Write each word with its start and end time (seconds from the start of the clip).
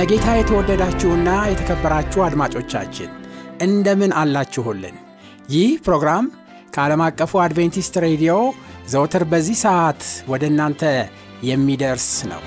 በጌታ 0.00 0.26
የተወደዳችሁና 0.36 1.28
የተከበራችሁ 1.50 2.20
አድማጮቻችን 2.26 3.08
እንደምን 3.60 4.12
አላችሁልን? 4.20 4.96
ይህ 5.50 5.70
ፕሮግራም 5.86 6.26
ከዓለም 6.74 7.02
አቀፉ 7.06 7.40
አድቬንቲስት 7.44 7.94
ሬዲዮ 8.04 8.34
ዘውትር 8.90 9.24
በዚህ 9.24 9.56
ሰዓት 9.64 10.02
ወደ 10.28 10.44
እናንተ 10.46 10.82
የሚደርስ 11.42 12.08
ነው። 12.30 12.42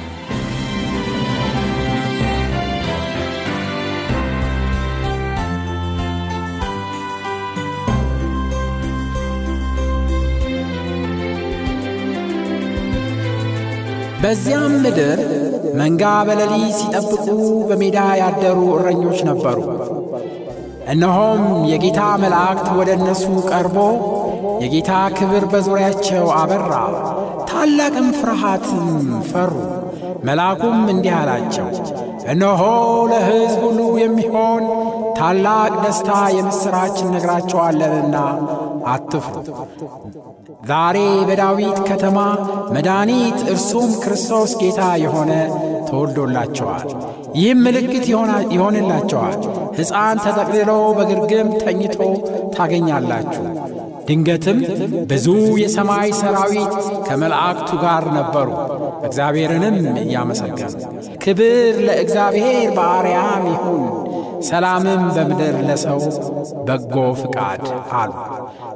በዚያም 14.24 14.76
ምድር 14.84 15.20
መንጋ 15.80 16.04
በሌሊት 16.28 16.74
ሲጠብቁ 16.78 17.26
በሜዳ 17.70 17.98
ያደሩ 18.22 18.60
እረኞች 18.76 19.20
ነበሩ። 19.30 19.60
እነሆም 20.92 21.42
የጌታ 21.72 22.02
መላእክት 22.22 22.68
ወደ 22.78 22.90
እነሱ 22.98 23.24
ቀርቦ 23.50 23.78
የጌታ 24.64 24.92
ክብር 25.18 25.44
በዙሪያቸው 25.52 26.26
አበራ፣ 26.40 26.74
ታላቅም 27.52 28.10
ፍርሃትም 28.20 28.88
ፈሩ። 29.30 29.54
መልአኩም 30.24 30.80
እንዲህ 30.94 31.14
አላቸው፣ 31.20 31.70
እነሆ 32.32 32.62
ለሕዝብ 33.12 33.62
ሁሉ 33.66 33.80
የሚሆን 34.02 34.64
ታላቅ 35.18 35.72
ደስታ 35.84 36.10
የምሥራች 36.38 36.98
እነግራቸዋለንና 37.06 38.18
አትፍሩ። 38.88 39.36
ዛሬ 40.68 40.98
በዳዊት 41.28 41.80
ከተማ 41.90 42.18
መድኃኒት 42.76 43.40
እርሱም 43.52 43.92
ክርስቶስ 44.04 44.52
ጌታ 44.62 44.82
የሆነ 45.04 45.32
ተወልዶላቸዋል። 45.90 46.88
ይህም 47.36 47.60
ምልክት 47.66 48.06
ይሆንላቸዋል፣ 48.54 49.38
ሕፃን 49.78 50.18
ተጠቅልሎ 50.26 50.70
በግርግም 50.98 51.50
ተኝቶ 51.62 51.98
ታገኛላችሁ። 52.56 53.46
ድንገትም 54.08 54.58
ብዙ 55.10 55.26
የሰማይ 55.62 56.10
ሰራዊት 56.20 56.74
ከመላእክቱ 57.08 57.70
ጋር 57.84 58.06
ነበሩ፣ 58.18 58.50
እግዚአብሔርንም 59.08 59.76
እያመሰገኑ 60.04 60.74
ክብር 61.24 61.76
ለእግዚአብሔር 61.88 62.70
በአርያም 62.78 63.46
ይሁን፣ 63.52 63.84
ሰላምም 64.48 65.04
በምድር 65.16 65.56
ለሰው 65.68 66.00
በጎ 66.68 66.96
ፍቃድ 67.22 67.64
አሉ። 67.96 68.14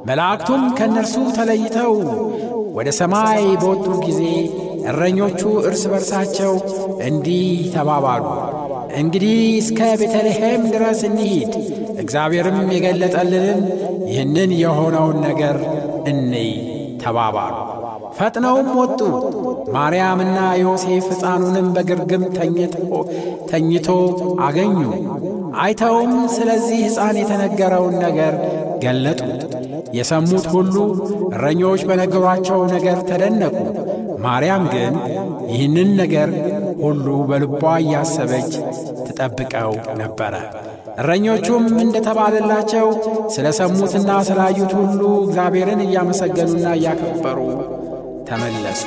መላእክቱም 0.08 0.62
ከእነርሱ 0.78 1.14
ተለይተው 1.36 1.92
ወደ 2.76 2.88
ሰማይ 2.98 3.44
በወጡ 3.62 3.86
ጊዜ 4.04 4.22
እረኞቹ 4.88 5.40
እርስ 5.68 5.82
በርሳቸው 5.92 6.52
እንዲህ 7.06 7.46
ተባባሉ፣ 7.74 8.24
እንግዲህ 8.98 9.38
እስከ 9.60 9.80
ቤተልሔም 10.00 10.62
ድረስ 10.74 11.00
እንሂድ፣ 11.08 11.52
እግዚአብሔርም 12.02 12.60
የገለጠልንን 12.74 13.60
ይህንን 14.10 14.52
የሆነውን 14.62 15.18
ነገር 15.26 15.56
እንይ 16.10 16.50
ተባባሉ። 17.02 17.54
ፈጥነውም 18.18 18.68
ወጡ። 18.80 19.00
ማርያምና 19.74 20.36
ዮሴፍ 20.60 21.06
ሕፃኑንም 21.12 21.66
በግርግም 21.74 22.22
ተኝቶ 23.50 23.88
አገኙ። 24.46 24.78
አይተውም 25.62 26.14
ስለዚህ 26.34 26.78
ሕፃን 26.86 27.16
የተነገረውን 27.20 27.96
ነገር 28.04 28.34
ገለጡ። 28.82 29.20
የሰሙት 29.96 30.46
ሁሉ 30.54 30.74
እረኞች 31.30 31.82
በነገሯቸው 31.88 32.60
ነገር 32.74 32.98
ተደነቁ። 33.08 33.54
ማርያም 34.24 34.64
ግን 34.74 34.94
ይህንን 35.52 35.90
ነገር 36.00 36.30
ሁሉ 36.82 37.06
በልቧ 37.28 37.62
እያሰበች 37.82 38.52
ትጠብቀው 39.06 39.72
ነበረ። 40.00 40.34
እረኞቹም 40.98 41.64
እንደተባለላቸው 41.82 42.86
ስለ 43.34 43.46
ሰሙትና 43.58 44.10
ስላዩት 44.28 44.72
ሁሉ 44.80 45.00
እግዚአብሔርን 45.24 45.82
እያመሰገኑና 45.86 46.66
እያከበሩ 46.78 47.38
ተመለሱ። 48.28 48.82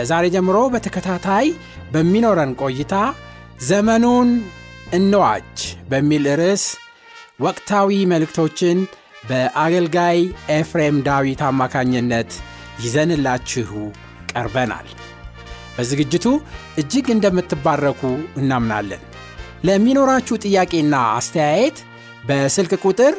ከዛሬ 0.00 0.26
ጀምሮ 0.34 0.58
በተከታታይ 0.72 1.46
በሚኖረን 1.92 2.52
ቆይታ 2.60 2.94
ዘመኑን 3.66 4.28
እንዋጅ 4.92 5.56
በሚል 5.90 6.24
ርዕስ 6.40 6.62
ወቅታዊ 7.40 7.98
መልእክቶችን 8.12 8.78
በአገልጋይ 9.28 10.18
ኤፍሬም 10.56 10.96
ዳዊት 11.08 11.40
አማካኝነት 11.48 12.30
ይዘንላችሁ 12.84 13.72
ቀርበናል። 14.32 14.88
በዝግጅቱ 15.74 16.26
እጅግ 16.82 17.08
እንደምትባረኩ 17.16 18.02
እናምናለን። 18.40 19.02
ለሚኖራችሁ 19.64 20.38
ጥያቄና 20.44 20.94
አስተያየት 21.18 21.78
በስልክ 22.24 22.74
ቁጥር 22.84 23.16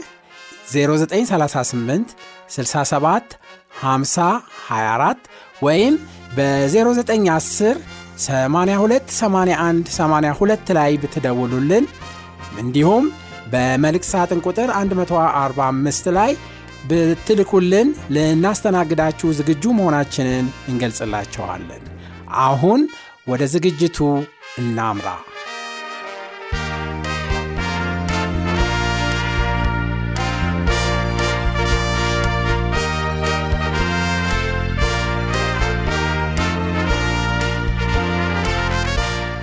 0938 0.74 2.16
67 2.56 3.38
50 3.84 4.32
24 4.66 5.32
ወይም 5.62 5.96
በ0910 6.36 7.78
82 8.20 9.14
81 9.16 9.92
82 9.96 10.72
ላይ 10.78 10.92
ብትደውሉልን 11.04 11.86
እንዲሁም 12.60 13.06
በመልእክት 13.54 14.10
ሳጥን 14.12 14.42
ቁጥር 14.48 14.70
145 14.76 16.12
ላይ 16.18 16.32
ብትልኩልን 16.90 17.88
ልናስተናግዳችሁ 18.16 19.30
ዝግጁ 19.40 19.64
መሆናችንን 19.80 20.46
እንገልጽላቸዋለን። 20.72 21.84
አሁን 22.46 22.82
ወደ 23.28 23.44
ዝግጅቱ 23.54 23.98
እናምራ። 24.58 25.10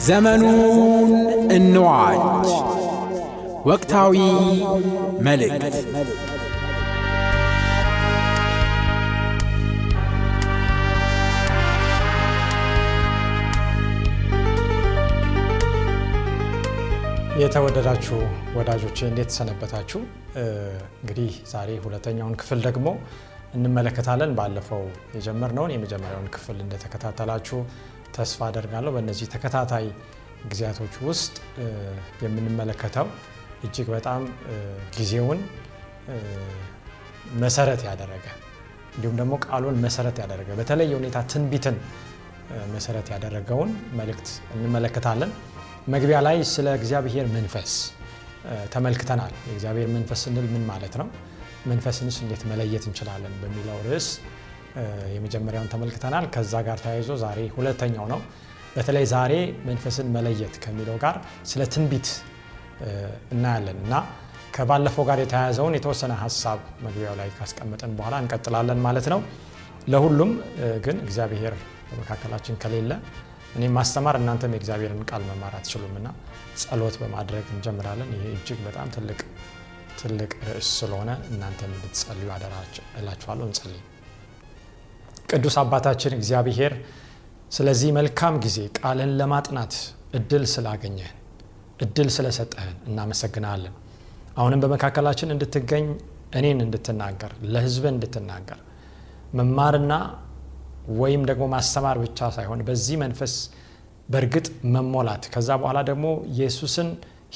ዘመኑን 0.09 1.11
እንዋጅ 1.51 2.49
ወቅታዊ 3.67 4.15
መልእክት 5.21 5.75
የተወደዳችሁ 17.39 18.17
ወዳጆቼ 18.55 18.99
እንዴት 19.07 19.31
ሰነበታችሁ? 19.31 20.01
እንግዲህ 21.03 21.33
ዛሬ 21.51 21.71
ሁለተኛውን 21.85 22.35
ክፍል 22.37 22.61
ደግሞ 22.63 22.87
እንመለከታለን። 23.55 24.33
ባለፈው 24.35 24.83
የጀመርነውን 25.17 25.75
የመጀመሪያውን 25.75 26.29
ክፍል 26.35 26.59
እንደተከታተላችሁ 26.61 27.59
ተስፋ 28.17 28.41
አደርጋለሁ። 28.49 28.91
በእነዚህ 28.95 29.27
ተከታታይ 29.35 29.87
ጊዜያቶች 30.51 30.95
ውስጥ 31.09 31.35
የምንመለከተው 32.25 33.07
እጅግ 33.65 33.89
በጣም 33.97 34.23
ጊዜውን 34.97 35.41
መሰረት 37.43 37.81
ያደረገ 37.89 38.27
እንዲሁም 38.95 39.17
ደግሞ 39.21 39.35
ቃሉን 39.47 39.77
መሰረት 39.85 40.17
ያደረገ 40.23 40.49
በተለየ 40.59 40.93
ሁኔታ 40.99 41.19
ትንቢትን 41.33 41.77
መሰረት 42.75 43.07
ያደረገውን 43.15 43.71
መልእክት 43.99 44.29
እንመለከታለን። 44.57 45.33
መግቢያ 45.95 46.19
ላይ 46.27 46.37
ስለ 46.53 46.69
እግዚአብሔር 46.79 47.27
መንፈስ 47.35 47.73
ተመልክተናል። 48.75 49.33
የእግዚአብሔር 49.49 49.89
መንፈስ 49.97 50.21
ስንል 50.27 50.47
ምን 50.55 50.65
ማለት 50.71 50.95
ነው? 51.01 51.09
መንፈስንስ 51.67 52.17
እንዴት 52.25 52.43
መለየት 52.51 52.85
እንችላለን? 52.89 53.33
በሚለው 53.43 53.79
ርዕስ 53.87 54.09
የመጀመሪያውን 55.15 55.71
ተመልክተናል። 55.73 56.27
ከዛ 56.35 56.55
ጋር 56.69 56.79
ተያይዞ 56.85 57.11
ዛሬ 57.23 57.41
ሁለተኛው 57.57 58.07
ነው። 58.13 58.21
በተለይ 58.75 59.05
ዛሬ 59.13 59.33
መንፈስን 59.69 60.09
መለየት 60.17 60.57
ከሚለው 60.65 60.97
ጋር 61.05 61.17
ስለ 61.51 61.63
ትንቢት 61.75 62.09
እናያለን 63.35 63.79
እና 63.85 63.95
ከባለፈው 64.57 65.05
ጋር 65.09 65.19
የተያያዘውን 65.23 65.75
የተወሰነ 65.77 66.13
ሀሳብ 66.23 66.61
መግቢያው 66.85 67.15
ላይ 67.21 67.29
ካስቀመጠን 67.39 67.93
በኋላ 67.99 68.15
እንቀጥላለን 68.23 68.81
ማለት 68.87 69.07
ነው። 69.13 69.21
ለሁሉም 69.89 70.31
ግን 70.85 70.97
እግዚአብሔር 71.05 71.55
በመካከላችን 71.91 72.57
ከሌለ 72.63 72.93
እኔም 73.57 73.75
ማስተማር 73.79 74.17
እናንተም 74.21 74.55
የእግዚአብሔርን 74.55 75.05
ቃል 75.11 75.23
መማር 75.29 75.55
አትችሉም 75.59 75.95
እና 76.01 76.09
ጸሎት 76.63 76.97
በማድረግ 77.03 77.47
እንጀምራለን። 77.55 78.11
ይሄ 78.17 78.25
እጅግ 78.35 78.59
በጣም 78.67 78.89
ትልቅ 78.97 79.21
ትልቅ 80.01 80.33
ርዕስ 80.49 80.69
ስለሆነ 80.81 81.11
እናንተም 81.31 81.71
እንድትጸልዩ 81.77 82.29
አደራ 82.35 82.55
እንጸልይ። 83.47 83.81
ቅዱስ 85.29 85.57
አባታችን 85.63 86.13
እግዚአብሔር 86.19 86.73
ስለዚህ 87.57 87.91
መልካም 87.99 88.35
ጊዜ 88.45 88.59
ቃልን 88.79 89.11
ለማጥናት 89.21 89.75
እድል 90.19 90.45
ስላገኘህን 90.53 91.17
እድል 91.85 92.09
ስለሰጠህን 92.15 92.77
እናመሰግናለን። 92.89 93.75
አሁንም 94.39 94.63
በመካከላችን 94.65 95.33
እንድትገኝ 95.35 95.87
እኔን 96.39 96.59
እንድትናገር 96.65 97.33
ለሕዝብ 97.53 97.85
እንድትናገር 97.93 98.59
መማርና 99.39 99.93
ወይም 101.01 101.23
ደግሞ 101.31 101.45
ማስተማር 101.55 101.97
ብቻ 102.05 102.29
ሳይሆን 102.37 102.61
በዚህ 102.69 102.97
መንፈስ 103.05 103.35
በእርግጥ 104.09 104.47
መሞላት 104.75 105.25
ከዛ 105.35 105.51
በኋላ 105.63 105.79
ደግሞ 105.91 106.07
ኢየሱስን 106.33 106.89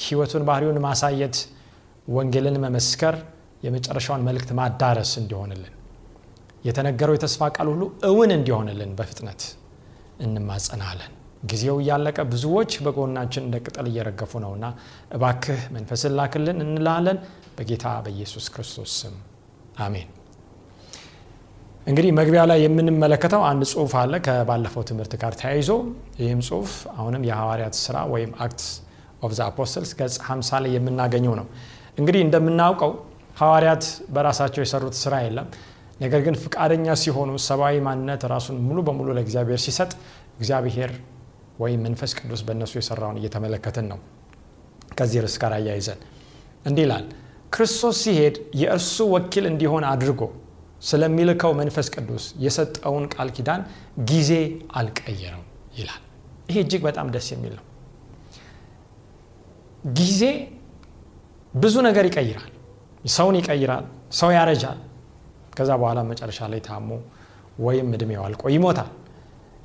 ሕይወቱን 0.03 0.43
ባህሪውን 0.47 0.79
ማሳየት 0.85 1.37
ወንጌልን 2.07 2.57
መመስከር 2.65 3.15
የመጨረሻውን 3.65 4.25
መልእክት 4.27 4.51
ማዳረስ 4.59 5.11
እንዲሆንልን 5.21 5.73
የተነገረው 6.63 7.15
የተስፋ 7.17 7.49
ቃል 7.55 7.67
ሁሉ 7.71 7.83
እውን 8.09 8.31
እንዲሆንልን 8.35 8.91
በፍጥነት 8.99 9.41
እንማጸናለን። 10.25 11.11
ጊዜው 11.51 11.77
እያለቀ 11.81 12.17
ብዙዎች 12.31 12.71
በጎናችን 12.83 13.43
እንደ 13.45 13.55
ቅጠል 13.65 13.87
እየረገፉ 13.89 14.41
ነውና 14.43 14.65
እባክህ 15.15 15.61
መንፈስን 15.75 16.13
ላክልን 16.19 16.59
እንላለን። 16.65 17.17
በጌታ 17.57 17.85
በኢየሱስ 18.05 18.45
ክርስቶስ 18.53 18.91
ስም 19.01 19.15
አሜን። 19.85 20.09
እንግዲህ 21.87 22.11
መግቢያ 22.17 22.41
ላይ 22.49 22.59
የምንመለከተው 22.63 23.41
አንድ 23.47 23.63
ጽሁፍ 23.71 23.93
አለ 24.01 24.13
ከባለፈው 24.25 24.83
ትምህርት 24.89 25.13
ጋር 25.23 25.33
ተያይዞ 25.41 25.69
ይህም 26.21 26.41
ጽሁፍ 26.47 26.69
አሁንም 26.95 27.23
የሐዋርያት 27.29 27.75
ስራ 27.81 27.97
ወይም 28.13 28.31
Acts 28.45 28.67
of 29.23 29.33
the 29.37 29.43
Apostles 29.47 29.91
ገጽ 29.99 30.15
50 30.27 30.61
ላይ 30.63 30.71
የምናገኘው 30.77 31.33
ነው። 31.39 31.47
እንግዲህ 31.99 32.21
እንደምናውቀው 32.25 32.91
ሐዋርያት 33.37 33.83
በራሳቸው 34.15 34.61
የሰሩት 34.63 34.95
ስራ 35.03 35.13
የለም። 35.25 35.47
ነገር 35.99 36.21
ግን 36.25 36.35
ፍቃደኛ 36.43 36.85
ሲሆኑ 37.01 37.31
ሰብአዊ 37.47 37.75
ማንነት 37.87 38.21
ራሱን 38.31 38.57
ሙሉ 38.67 38.79
በሙሉ 38.87 39.09
ለእግዚአብሔር 39.17 39.59
ሲሰጥ 39.65 39.91
እግዚአብሔር 40.37 40.91
ወይም 41.59 41.81
መንፈስ 41.85 42.11
ቅዱስ 42.19 42.41
በእነሱ 42.47 42.73
የሰራውን 42.79 43.17
እየተመለከትን 43.19 43.85
ነው። 43.91 43.99
ከዚህ 44.97 45.19
ርዕስ 45.25 45.35
ጋር 45.41 45.53
አያይዘን 45.57 45.99
እንዲህ 46.65 46.83
ይላል። 46.85 47.05
ክርስቶስ 47.53 47.97
ሲሄድ 48.03 48.35
የእርሱ 48.61 48.97
ወኪል 49.13 49.45
እንዲሆን 49.51 49.83
አድርጎ 49.89 50.21
ስለሚልከው 50.81 51.51
መንፈስ 51.59 51.87
ቅዱስ 51.95 52.23
የሰጠውን 52.45 53.05
ቃል 53.13 53.29
ኪዳን 53.35 53.61
ጊዜ 54.09 54.31
አልቀየረው 54.79 55.43
ይላል። 55.77 56.01
ይሄ 56.49 56.57
እጅግ 56.63 56.81
በጣም 56.87 57.07
ደስ 57.13 57.27
የሚል 57.33 57.53
ነው። 57.59 57.65
ጊዜ 59.93 60.21
ብዙ 61.53 61.75
ነገር 61.87 62.05
ይቀይራል። 62.09 62.51
ሰውን 63.11 63.35
ይቀይራል። 63.39 63.85
ሰው 64.13 64.29
ያረጃል። 64.35 64.79
ከዛ 65.53 65.71
በኋላ 65.81 65.99
መጨረሻ 66.09 66.39
ላይ 66.51 66.61
ታሞ 66.67 66.89
ወይም 67.59 67.89
እድሜው 67.95 68.21
አልቆ 68.27 68.43
ይሞታል። 68.53 68.89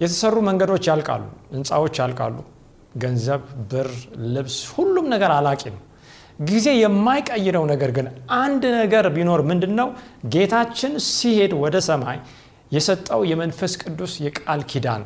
የተሰሩ 0.00 0.36
መንገዶች 0.48 0.84
ያልቃሉ፣ 0.90 1.22
ህንፃዎች 1.54 1.94
ያልቃሉ፣ 2.02 2.36
ገንዘብ፣ 3.02 3.42
ብር፣ 3.70 3.88
ልብስ፣ 4.34 4.56
ሁሉም 4.74 5.06
ነገር 5.14 5.30
አላቂ 5.36 5.62
ነው። 5.74 5.82
ጊዜ 6.42 6.66
የማይቀይረው 6.78 7.64
ነገር 7.70 7.90
ግን 7.96 8.06
አንድ 8.38 8.64
ነገር 8.76 9.04
ቢኖር 9.16 9.40
ምንድን 9.50 9.72
ነው? 9.80 9.88
ጌታችን 10.34 10.92
ሲሄድ 11.10 11.52
ወደ 11.62 11.76
ሰማይ 11.88 12.18
የሰጠው 12.72 13.20
የመንፈስ 13.30 13.72
ቅዱስ 13.82 14.12
የቃል 14.24 14.62
ኪዳን 14.70 15.02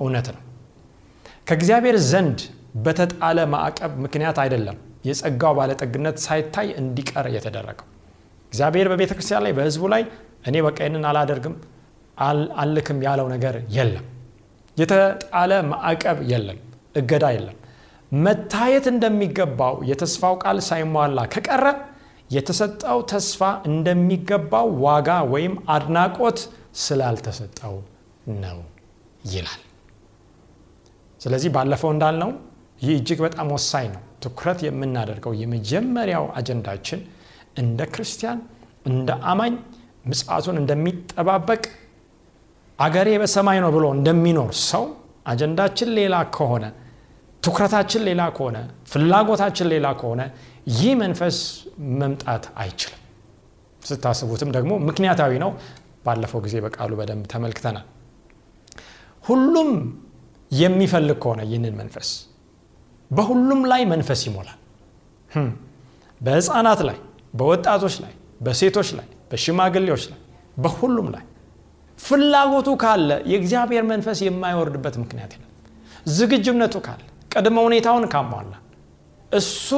እውነት 0.00 0.28
ነው። 0.34 0.42
ከእግዚአብሔር 1.48 1.96
ዘንድ 2.10 2.40
በተጣለ 2.84 3.38
ማዕቀብ 3.54 3.92
ምክንያት 4.04 4.38
አይደለም 4.42 4.76
የጸጋው 5.04 5.52
ባለጠግነት 5.58 6.16
ሳይታይ 6.24 6.68
እንዲቀር 6.80 7.26
የተደረገው። 7.36 7.86
እግዚአብሔር 8.52 8.86
በቤተ 8.92 9.12
ክርስቲያን 9.16 9.42
ላይ 9.46 9.52
በህዝቡ 9.58 9.84
ላይ 9.94 10.02
እኔ 10.46 10.56
በቃ 10.66 10.78
ይህንን 10.82 11.04
አላደርግም 11.10 11.54
አልክም 12.62 12.98
ያለው 13.06 13.26
ነገር 13.34 13.54
የለም። 13.76 14.06
የተጣለ 14.76 15.52
ማዕቀብ 15.70 16.18
የለም። 16.30 16.58
እገዳ 17.00 17.24
የለም። 17.34 17.56
መታየት 18.12 18.86
እንደሚገባው 18.92 19.74
የተስፋው 19.90 20.34
ቃል 20.42 20.58
ሳይሟላ 20.68 21.20
ከቀረ 21.34 21.64
የተሰጠው 22.30 22.98
ተስፋ 23.12 23.40
እንደሚገባው 23.70 24.68
ዋጋ 24.84 25.10
ወይም 25.32 25.54
አድናቆት 25.74 26.38
ስላልተሰጠው 26.84 27.76
ነው 28.42 28.58
ይላል። 29.32 29.62
ስለዚህ 31.20 31.50
ባለፈው 31.56 31.90
እንዳልነው 31.94 32.30
ይህ 32.82 32.92
እጅግ 32.98 33.18
በጣም 33.26 33.48
ወሳኝ 33.54 33.86
ነው። 33.94 34.02
ትኩረት 34.20 34.60
የምናደርገው 34.66 35.32
የመጀመሪያው 35.40 36.24
አጀንዳችን 36.38 37.00
እንደ 37.56 37.80
ክርስቲያን 37.94 38.38
እንደ 38.86 39.10
አማኝ 39.30 39.54
ምጽአቱን 40.04 40.56
እንደሚጠባበቅ 40.60 41.62
አገሬ 42.78 43.08
በሰማይ 43.22 43.58
ነው 43.64 43.70
ብሎ 43.74 43.86
እንደሚኖር 43.96 44.52
ሰው 44.64 44.84
አጀንዳችን 45.26 45.88
ሌላ 45.98 46.16
ከሆነ 46.36 46.64
ትኩረታችን 47.42 48.02
ሌላ 48.08 48.22
ከሆነ 48.36 48.56
ፍላጎታችን 48.90 49.68
ሌላ 49.72 49.86
ከሆነ 50.00 50.22
ይህ 50.78 50.92
መንፈስ 51.02 51.36
መምጣት 52.00 52.44
አይችልም። 52.62 52.96
ስታስቡትም 53.82 54.50
ደግሞ 54.56 54.72
ምክንያታዊ 54.88 55.32
ነው። 55.44 55.50
ባለፈው 56.06 56.40
ጊዜ 56.44 56.56
በቃሉ 56.64 56.92
በደንብ 57.00 57.24
ተመልክተናል። 57.32 57.86
ሁሉም 59.24 59.70
የሚፈልግ 60.52 61.18
ከሆነ 61.22 61.40
ይህንን 61.48 61.74
መንፈስ 61.80 62.08
በሁሉም 63.10 63.60
ላይ 63.70 63.82
መንፈስ 63.92 64.20
ይሞላል። 64.28 64.58
በህፃናት 66.20 66.80
ላይ፣ 66.88 66.98
በወጣቶች 67.34 67.96
ላይ፣ 68.04 68.12
በሴቶች 68.40 68.88
ላይ፣ 68.98 69.06
በሽማግሌዎች 69.30 70.04
ላይ፣ 70.12 70.20
በሁሉም 70.56 71.08
ላይ 71.14 71.24
ፍላጎቱ 71.98 72.68
ካለ 72.82 73.10
የእግዚአብሔር 73.32 73.84
መንፈስ 73.90 74.18
የማይወርድበት 74.26 74.94
ምክንያት 75.02 75.32
የለም። 75.34 75.46
ዝግጁነቱ 76.10 76.74
ካለ 76.86 77.02
ቅድመ 77.32 77.56
ሁኔታውን 77.66 78.04
ካሟላ 78.12 78.52
እሱ 79.32 79.68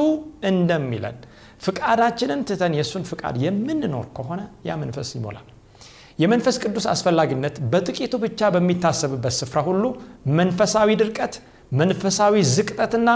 እንደሚለን 0.49 1.17
ፍቃዳችንን 1.61 2.39
ትተን 2.47 2.73
የእሱን 2.77 3.03
ፍቃድ 3.09 3.35
የምንኖር 3.43 4.05
ከሆነ 4.17 4.39
ያ 4.67 4.77
መንፈስ 4.81 5.09
ይሞላል። 5.17 5.47
የመንፈስ 6.19 6.55
ቅዱስ 6.63 6.85
አስፈላጊነት 6.91 7.55
በጥቂቱ 7.71 8.13
ብቻ 8.23 8.49
በሚታሰብበት 8.55 9.35
ስፍራ 9.39 9.59
ሁሉ 9.67 9.83
መንፈሳዊ 10.39 10.89
ድርቀት፣ 11.01 11.35
መንፈሳዊ 11.71 12.33
ዝቅጠትና 12.51 13.09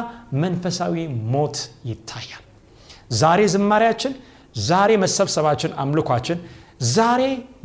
መንፈሳዊ 0.43 0.95
ሞት 1.33 1.57
ይታያል። 1.89 2.43
ዛሬ 3.15 3.41
ዝማሬያችን፣ 3.53 4.13
ዛሬ 4.65 4.91
መሰብሰባችን፣ 5.03 5.71
አምልኳችን 5.81 6.37
ዛሬ 6.93 7.21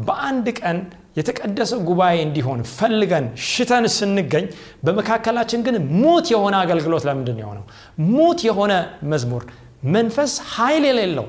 በአንድ 0.06 0.46
ቀን 0.60 0.78
የተቀደሰ 1.18 1.72
ጉባኤ 1.88 2.16
እንዲሆን 2.26 2.60
ፈልገን 2.76 3.24
ሽተን 3.46 3.84
ስንገኝ 3.96 4.44
በመካከላችን 4.86 5.60
ግን 5.66 5.76
ሙት 5.98 6.26
የሆነ 6.34 6.54
አገልግሎት 6.62 7.04
ለምንድን 7.08 7.38
የሆነው? 7.42 7.64
ሙት 8.12 8.40
የሆነ 8.48 8.72
መዝሙር፣ 9.12 9.42
መንፈስ 9.94 10.32
ኃይል 10.54 10.84
የሌለው 10.88 11.26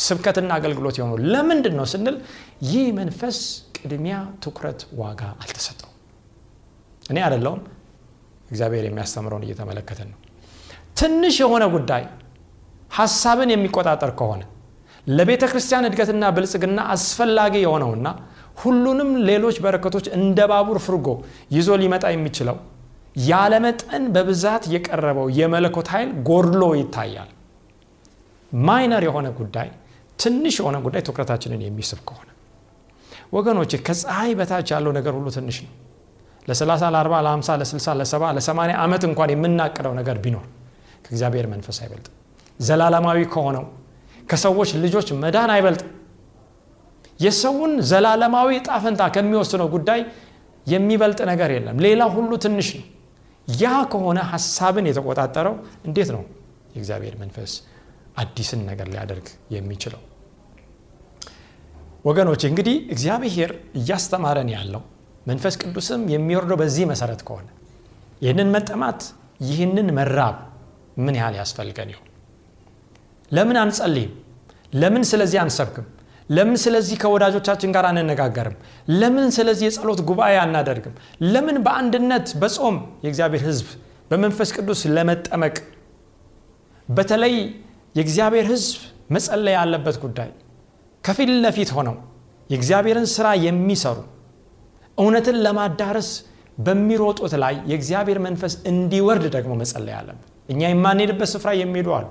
ስብከትና 0.00 0.50
አገልግሎት 0.58 0.96
የሆነው 0.98 1.18
ለምንድን 1.32 1.74
ነው 1.78 1.86
ስንል 1.92 2.16
ይህ 2.70 2.86
መንፈስ 2.98 3.38
ቅድሚያ 3.78 4.16
ትኩረት 4.44 4.80
ዋጋ 5.00 5.22
አልተሰጠው። 5.42 5.90
እኔ 7.10 7.18
አይደለውም 7.26 7.60
እግዚአብሔር 8.50 8.84
የሚያስተምረውን 8.86 9.44
እየተመለከተን 9.46 10.08
ነው። 10.12 10.18
ትንሽ 11.00 11.36
የሆነ 11.42 11.64
ጉዳይ 11.74 12.04
ሀሳብን 12.96 13.50
የሚቆጣጠር 13.52 14.10
ከሆነ 14.18 14.42
ለቤተ 15.06 15.44
ክርስቲያን 15.50 15.86
እድገትና 15.88 16.24
ብልጽግና 16.36 16.80
አስፈላጊ 16.94 17.54
የሆነውና 17.64 18.06
ሁሉንም 18.62 19.10
ሌሎች 19.28 19.56
በረከቶች 19.64 20.06
እንደ 20.18 20.38
ባቡር 20.50 20.78
ፍርጎ 20.86 21.08
ይዞ 21.56 21.70
ሊመጣ 21.82 22.04
የሚችለው 22.14 22.56
ያለመጠን 23.26 24.04
በብዛት 24.14 24.64
የቀረበው 24.74 25.26
የመለኮት 25.38 25.88
ኃይል 25.92 26.10
ጎድሎ 26.28 26.62
ይታያል። 26.80 27.30
ማይነር 28.52 29.04
የሆነ 29.06 29.26
ጉዳይ 29.38 29.68
ትንሽ 30.18 30.54
የሆነ 30.60 30.76
ጉዳይ 30.86 31.02
ትኩረታችንን 31.06 31.62
የሚስብ 31.64 32.00
ከሆነ 32.08 32.28
ወገኖች 33.32 33.72
ከፀሐይ 33.86 34.32
በታች 34.38 34.68
ያለው 34.74 34.92
ነገር 34.98 35.12
ሁሉ 35.18 35.28
ትንሽ 35.36 35.56
ነው። 35.64 35.72
ለ30 36.48 36.90
ለ40 36.96 37.22
ለ50 37.26 37.56
ለ60 37.62 37.96
ለ70 38.00 38.28
ለ80 38.38 38.76
ዓመት 38.84 39.02
እንኳን 39.08 39.32
የምናቅደው 39.34 39.94
ነገር 40.00 40.18
ቢኖር 40.24 40.44
ከእግዚአብሔር 41.04 41.46
መንፈስ 41.52 41.78
አይበልጥም። 41.82 42.14
ዘላለማዊ 42.60 43.18
ከሆነው 43.34 43.64
ከሰዎች 44.30 44.70
ልጆች 44.84 45.08
መዳን 45.22 45.50
አይበልጥም። 45.54 45.90
የሰውን 47.20 47.72
ዘላለማዊ 47.90 48.50
ጣፈንታ 48.66 49.02
ከሚወስነው 49.14 49.68
ጉዳይ 49.74 50.00
የሚበልጥ 50.66 51.20
ነገር 51.30 51.50
የለም። 51.56 51.76
ሌላ 51.84 52.02
ሁሉ 52.14 52.30
ትንሽ 52.44 52.68
ነው። 52.78 52.86
ያ 53.56 53.72
ከሆነ 53.92 54.18
ሀሳብን 54.30 54.86
የተቆጣጠረው 54.90 55.54
እንዴት 55.86 56.08
ነው 56.16 56.22
የእግዚአብሔር 56.72 57.14
መንፈስ 57.20 57.52
አዲስን 58.16 58.60
ነገር 58.68 58.86
ሊያደርግ 58.92 59.26
የሚችለው? 59.54 60.00
ወገኖች 62.04 62.42
እንግዲህ 62.48 62.76
እግዚአብሔር 62.94 63.50
እያስተማረን 63.78 64.50
ያለው 64.56 64.82
መንፈስ 65.26 65.54
ቅዱስም 65.62 66.02
የሚወርደው 66.12 66.58
በዚህ 66.60 66.84
መሰረት 66.92 67.22
ከሆነ 67.28 67.48
ይህንን 68.22 68.50
መጠማት 68.54 69.00
ይህንን 69.48 69.88
መራብ 69.96 70.36
ምን 70.98 71.14
ያህል 71.20 71.34
ያስፈልገን 71.40 71.88
ይሆን? 71.94 72.06
ለምን 73.30 73.56
አንጸልይም? 73.62 74.12
ለምን 74.72 75.04
ስለዚህ 75.04 75.38
አንሰብክም? 75.42 75.86
ለምን 76.30 76.56
ስለዚህ 76.56 76.96
ከወዳጆቻችን 77.02 77.70
ጋር 77.74 77.84
አንነጋገርም? 77.90 78.56
ለምን 78.92 79.26
ስለዚህ 79.30 79.64
የጸሎት 79.68 80.00
ጉባኤ 80.08 80.34
አናደርግም? 80.42 80.94
ለምን 81.26 81.56
በአንድነት 81.66 82.26
በጾም 82.42 82.76
የእግዚአብሔር 83.04 83.42
ሕዝብ 83.48 83.68
በመንፈስ 84.10 84.50
ቅዱስ 84.56 84.80
ለመጠመቅ 84.96 85.56
በተለይ 86.88 87.34
የእግዚአብሔር 87.94 88.46
ሕዝብ 88.50 88.80
መጸለይ 89.10 89.54
ያለበት 89.56 89.96
ጉዳይ 90.04 90.30
ከፊት 91.04 91.30
ለፊት 91.44 91.70
ሆነው 91.76 91.96
የእግዚአብሔርን 92.50 93.06
ስራ 93.14 93.26
የሚሰሩ 93.44 93.98
እውነትን 94.98 95.36
ለማዳረስ 95.44 96.08
በሚሮጡት 96.58 97.32
ላይ 97.42 97.54
የእግዚአብሔር 97.70 98.18
መንፈስ 98.26 98.54
እንዲወርድ 98.70 99.24
ደግሞ 99.34 99.52
መጸለይ 99.62 99.94
አለብን። 99.98 100.22
እኛ 100.48 100.60
የማንሄድበት 100.70 101.28
ስፍራ 101.32 101.50
የሚሄዱ 101.60 101.88
አሉ። 101.96 102.06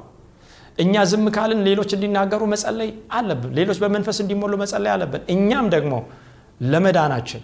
እኛ 0.78 1.04
ዝም 1.10 1.26
ካልን 1.36 1.60
ሌሎች 1.68 1.92
እንዲናገሩ 1.98 2.42
መጸለይ 2.54 2.90
አለብን። 3.18 3.52
ሌሎች 3.60 3.78
በመንፈስ 3.84 4.18
እንዲሞሉ 4.24 4.54
መጸለይ 4.64 4.92
አለብን። 4.96 5.22
እኛም 5.36 5.68
ደግሞ 5.76 5.94
ለመዳናችን 6.66 7.44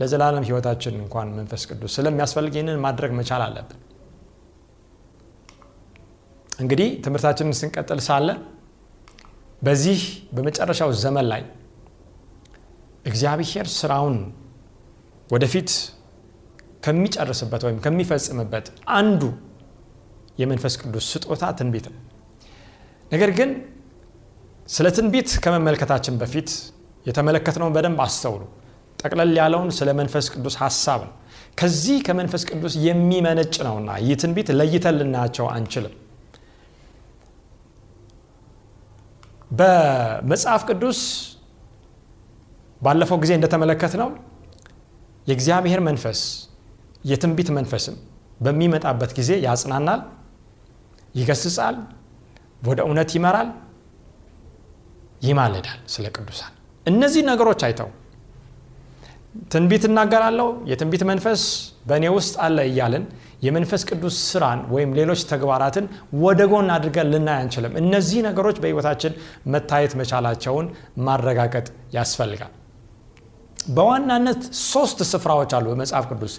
ለዘላለም 0.00 0.44
ህይወታችን 0.48 0.94
እንኳን 1.00 1.28
መንፈስ 1.36 1.62
ቅዱስ 1.70 1.92
ስለሚያስፈልግ 1.98 2.54
ይህንን 2.56 2.78
ማድረግ 2.86 3.10
መቻል 3.18 3.42
አለብን። 3.46 3.80
እንግዲህ 6.58 6.88
ትምህርታችንን 7.04 7.56
ስንቀጥል 7.60 8.00
ሳለ 8.08 8.28
በዚህ 9.62 10.00
በመጨረሻው 10.34 10.90
ዘመን 11.02 11.26
ላይ 11.32 11.42
እግዚአብሔር 13.04 13.66
ስራውን 13.78 14.16
ወደፊት 15.30 15.70
ከሚጨርስበት 16.84 17.62
ወይም 17.66 17.78
ከሚፈጽምበት 17.84 18.66
አንዱ 18.98 19.22
የመንፈስ 20.38 20.74
ቅዱስ 20.82 21.06
ስጦታ 21.12 21.44
ትንቢት 21.58 21.86
ነው። 21.92 22.00
ነገር 23.12 23.30
ግን 23.38 23.50
ስለ 24.68 24.86
ትንቢት 24.96 25.30
ከመመልከታችን 25.44 26.14
በፊት 26.20 26.50
የተመለከትነውን 27.06 27.74
በደንብ 27.76 27.98
አስተውሉ። 28.04 28.42
ጠቅለል 28.98 29.32
ያለውን 29.38 29.70
ስለ 29.78 29.88
መንፈስ 29.98 30.26
ቅዱስ 30.34 30.54
ሀሳብ 30.62 31.00
ነው። 31.06 31.12
ከዚህ 31.58 31.96
ከመንፈስ 32.06 32.42
ቅዱስ 32.50 32.74
የሚመነጭ 32.84 33.54
ነውና 33.66 33.90
ይህ 34.04 34.16
ትንቢት 34.22 34.48
ለይተን 34.58 34.96
ልናያቸው 35.00 35.46
አንችልም። 35.54 35.94
በመጽሐፍ 39.50 40.62
ቅዱስ 40.70 41.00
ባለፈው 42.80 43.18
ጊዜ 43.22 43.32
እንደተመለከት 43.38 43.92
ነው 44.00 44.08
የእግዚአብሔር 45.26 45.80
መንፈስ 45.88 46.20
የትንቢት 47.04 47.48
መንፈስም 47.58 47.96
በሚመጣበት 48.40 49.10
ጊዜ 49.18 49.30
ያጽናናል፣ 49.46 50.00
ይገስጻል፣ 51.14 51.76
ወደ 52.64 52.80
እውነት 52.86 53.10
ይመራል፣ 53.16 53.48
ይማልዳል 55.22 55.80
ስለ 55.92 56.06
ቅዱሳን። 56.16 56.52
እነዚህ 56.86 57.22
ነገሮች 57.30 57.60
አይተው 57.66 57.90
ትንቢት 59.52 59.84
እናገራለሁ 59.88 60.48
የትንቢት 60.70 61.02
መንፈስ 61.10 61.42
በእኔ 61.88 62.04
ውስጥ 62.16 62.34
አለ 62.44 62.58
እያልን 62.68 63.04
የመንፈስ 63.42 63.82
ቅዱስ 63.90 64.16
ስራን 64.28 64.60
ወይም 64.74 64.90
ሌሎች 64.98 65.20
ተግባራትን 65.30 65.86
ወደ 66.22 66.40
ጎን 66.52 66.68
አድርገን 66.74 67.08
ልናይ 67.12 67.38
አንችልም። 67.40 67.72
እነዚህ 67.80 68.20
ነገሮች 68.28 68.58
በሕይወታችን 68.62 69.12
መታየት 69.54 69.94
መቻላቸውን 70.00 70.66
ማረጋገጥ 71.06 71.66
ያስፈልጋል። 71.96 72.52
በዋናነት 73.68 74.40
ሶስት 74.66 74.98
ስፍራዎች 75.10 75.52
አሉ 75.58 75.66
በመጽሐፍ 75.72 76.06
ቅዱስ 76.12 76.34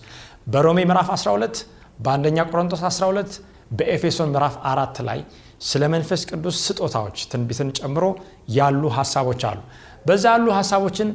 በሮሜ 0.54 0.80
ምዕራፍ 0.90 1.10
12 1.16 1.62
በአንደኛ 2.00 2.40
ቆሮንቶስ 2.50 2.82
12 2.90 3.38
በኤፌሶን 3.78 4.32
ምዕራፍ 4.34 4.56
አራት 4.72 4.98
ላይ 5.08 5.20
ስለ 5.66 5.84
መንፈስ 5.94 6.22
ቅዱስ 6.30 6.56
ስጦታዎች 6.66 7.18
ትንቢትን 7.32 7.70
ጨምሮ 7.80 8.06
ያሉ 8.56 8.84
ሀሳቦች 8.98 9.44
አሉ። 9.50 9.60
በዛ 10.08 10.24
ያሉ 10.34 10.48
ሀሳቦችን 10.58 11.10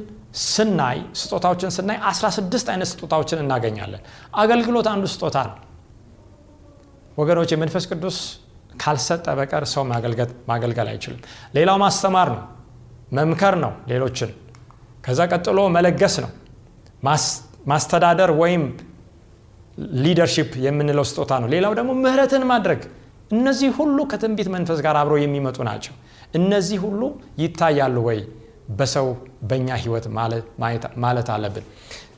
ስናይ 0.47 0.99
ስጦታዎችን 1.21 1.71
ስናይ 1.77 1.99
16 2.09 2.71
አይነት 2.73 2.89
ስጦታዎችን 2.93 3.39
እናገኛለን። 3.45 4.03
አገልግሎት 4.37 4.87
አንዱ 4.93 5.05
ስጦታ 5.15 5.37
ነው። 5.49 5.57
ወገኖች 7.19 7.51
የመንፈስ 7.55 7.85
ቅዱስ 7.93 8.17
ካልሰጠ 8.83 9.27
በቀር 9.39 9.65
ሰው 9.73 9.83
ማገልገል 10.51 10.89
አይችልም። 10.93 11.21
ሌላው 11.57 11.77
ማስተማር 11.83 12.29
ነው፣ 12.35 12.43
መምከር 13.19 13.55
ነው 13.65 13.73
ሌሎችን። 13.91 14.31
ከዛ 15.05 15.21
ቀጥሎ 15.33 15.61
መለገስ 15.77 16.15
ነው፣ 16.25 16.31
ማስተዳደር 17.71 18.31
ወይም 18.41 18.63
ሊደርሺፕ 20.05 20.51
የምንለው 20.65 21.05
ስጦታ 21.11 21.33
ነው። 21.43 21.49
ሌላው 21.55 21.73
ደግሞ 21.79 21.91
ምህረትን 22.03 22.45
ማድረግ። 22.51 22.81
እነዚህ 23.31 23.71
ሁሉ 23.79 23.99
ከትንቢት 24.11 24.49
መንፈስ 24.55 24.79
ጋር 24.87 24.97
አብረው 25.01 25.19
የሚመጡ 25.23 25.59
ናቸው። 25.69 25.95
እነዚህ 26.35 26.79
ሁሉ 26.85 27.01
ይታያሉ 27.43 27.97
ወይ 28.09 28.19
በሰው 28.79 29.09
በእኛ 29.49 29.69
ህይወት 29.83 30.07
ማለት 31.05 31.29
አለብን። 31.35 31.65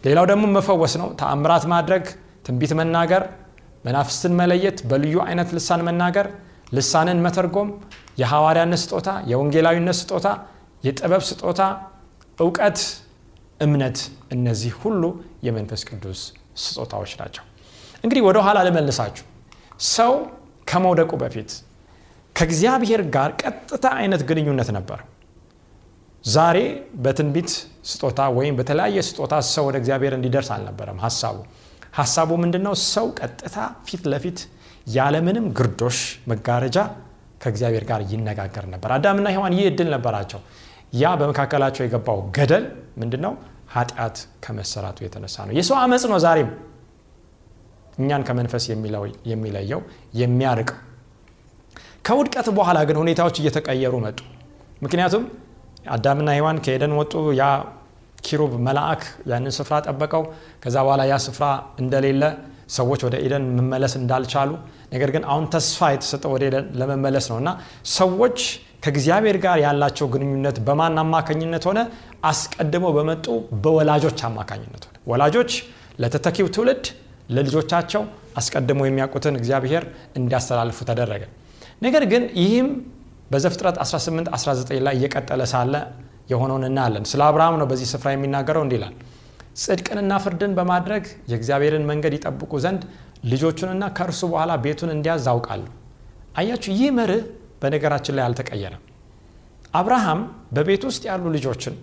ሌላው 0.07 0.27
ደግሞ 0.31 0.45
መፈወስ 0.57 0.95
ነው፣ 1.01 1.09
ተአምራት 1.21 1.65
ማድረግ፣ 1.73 2.05
ትንቢት 2.47 2.73
መናገር፣ 2.81 3.23
መናፍስትን 3.85 4.33
መለየት፣ 4.41 4.79
በልዩ 4.91 5.15
አይነት 5.27 5.49
ልሳን 5.57 5.81
መናገር፣ 5.89 6.27
ልሳንን 6.77 7.19
መተርጎም፣ 7.25 7.69
የሐዋርያነት 8.21 8.81
ስጦታ፣ 8.85 9.09
የወንጌላዊነት 9.31 9.97
ስጦታ፣ 10.01 10.27
የጥበብ 10.85 11.23
ስጦታ፣ 11.29 11.61
እውቀት፣ 12.39 12.79
እምነት፣ 13.61 13.99
እነዚህ 14.35 14.73
ሁሉ 14.83 15.03
የመንፈስ 15.47 15.83
ቅዱስ 15.89 16.21
ስጦታዎች 16.63 17.13
ናቸው። 17.21 17.45
እንግዲህ 18.05 18.23
ወደ 18.29 18.39
ኋላ 18.47 18.59
ልመልሳችሁ። 18.67 19.25
ሰው 19.93 20.13
ከመውደቁ 20.73 21.13
በፊት 21.23 21.51
ከእግዚአብሔር 22.37 23.03
ጋር 23.15 23.31
ቀጥታ 23.43 23.87
አይነት 23.99 24.23
ግንኙነት 24.29 24.69
ነበር። 24.77 25.01
ዛሬ 26.25 26.59
በትንቢት 27.05 27.51
ስጦታ 27.91 28.21
ወይም 28.37 28.55
በተለያየ 28.59 28.99
ስጦታ 29.09 29.35
ሰው 29.51 29.65
ወደ 29.69 29.77
እግዚአብሔር 29.83 30.13
እንዲደርስ 30.19 30.49
አልነበረም 30.57 30.99
ሀሳቡ። 31.05 31.37
ሀሳቡ 31.99 32.31
ምንድን 32.43 32.63
ነው? 32.67 32.75
ሰው 32.93 33.07
ቀጥታ 33.19 33.57
ፊት 33.89 34.05
ለፊት 34.13 34.39
ያለምንም 34.89 35.47
ግርዶሽ 35.59 35.99
መጋረጃ 36.31 36.77
ከእግዚአብሔር 37.43 37.85
ጋር 37.91 38.01
ይነጋገር 38.13 38.65
ነበር። 38.73 38.91
አዳምና 38.97 39.27
ሔዋን 39.35 39.55
ይህ 39.57 39.67
እድል 39.71 39.89
ነበራቸው። 39.95 40.41
ያ 40.95 41.11
በመካከላቸው 41.21 41.83
የገባው 41.85 42.19
ገደል 42.37 42.65
ምንድን 43.01 43.23
ነው? 43.27 43.35
ኃጢአት 43.75 44.17
ከመሰራቱ 44.45 44.99
የተነሳ 45.05 45.37
ነው። 45.47 45.55
የሰው 45.59 45.77
አመፅ 45.83 46.03
ነው 46.13 46.19
ዛሬም 46.25 46.49
እኛን 47.99 48.23
ከመንፈስ 48.29 48.65
የሚለየው 49.31 49.81
የሚያርቀው። 50.21 50.79
ከውድቀት 52.07 52.49
በኋላ 52.57 52.79
ግን 52.89 52.97
ሁኔታዎች 53.03 53.37
እየተቀየሩ 53.41 53.95
መጡ። 54.05 54.19
ምክንያቱም 54.85 55.25
አዳምና 55.95 56.31
ሔዋን 56.37 56.59
ከኤደን 56.65 56.93
ወጡ። 56.99 57.13
ያ 57.41 57.45
ኪሩብ 58.27 58.53
መልአክ 58.67 59.01
ያንን 59.31 59.53
ስፍራ 59.57 59.77
ጠበቀው። 59.87 60.23
ከዛ 60.63 60.77
በኋላ 60.87 61.03
ያ 61.11 61.17
ስፍራ 61.27 61.45
እንደሌለ 61.83 62.23
ሰዎች 62.73 63.01
ወደ 63.07 63.15
ኤደን 63.25 63.45
መመለስ 63.57 63.93
እንዳልቻሉ፣ 64.01 64.51
ነገር 64.93 65.11
ግን 65.15 65.25
አሁን 65.31 65.45
ተስፋ 65.55 65.91
የተሰጠው 65.95 66.31
ወደ 66.35 66.43
ኤደን 66.49 66.67
ለመመለስ 66.81 67.27
ነው 67.33 67.39
እና 67.43 67.51
ሰዎች 67.97 68.39
ከእግዚአብሔር 68.85 69.37
ጋር 69.45 69.57
ያላቸው 69.65 70.07
ግንኙነት 70.15 70.57
በማን 70.67 70.97
አማካኝነት 71.03 71.65
ሆነ? 71.69 71.81
አስቀድመው 72.25 72.93
በመጡ 72.97 73.27
በወላጆች 73.65 74.21
አማካኝነት 74.29 74.83
ሆነ። 74.87 74.97
ወላጆች 75.13 75.53
ለተተኪው 76.03 76.49
ትውልድ 76.55 76.85
ለልጆቻቸው 77.33 78.03
አስቀድመው 78.37 78.87
የሚያውቁትን 78.89 79.35
እግዚአብሔር 79.41 79.85
እንዲያስተላልፉ 80.19 80.79
ተደረገ። 80.91 81.23
ነገር 81.83 82.05
ግን 82.13 82.25
ይህም 82.43 82.69
በዘፍጥረት 83.31 83.77
18 83.83 84.31
19 84.37 84.81
ላይ 84.87 84.95
እየቀጠለ 84.99 85.43
ሳለ 85.53 85.75
የሆነውን 86.33 86.65
እናያለን። 86.69 87.05
ስለ 87.11 87.21
አብርሃም 87.29 87.57
ነው 87.61 87.67
በዚህ 87.71 87.89
ስፍራ 87.93 88.09
የሚናገረው 88.15 88.63
እንዲህ 88.67 88.83
ጽድቅንና 89.63 90.13
ፍርድን 90.25 90.53
በማድረግ 90.59 91.05
የእግዚአብሔርን 91.31 91.85
መንገድ 91.91 92.13
ይጠብቁ 92.17 92.53
ዘንድ 92.65 92.83
ልጆቹንና 93.31 93.85
ከእርሱ 93.97 94.23
በኋላ 94.31 94.53
ቤቱን 94.65 94.91
እንዲያዝ 94.95 95.27
አውቃለሁ። 95.33 95.73
አያችሁ 96.41 96.71
ይህ 96.79 96.91
መርህ 96.99 97.23
በነገራችን 97.63 98.15
ላይ 98.19 98.25
አልተቀየረም። 98.27 98.83
አብርሃም 99.75 100.21
በቤት 100.57 100.83
ውስጥ 100.89 101.03
ያሉ 101.11 101.25
ልጆችን 101.37 101.75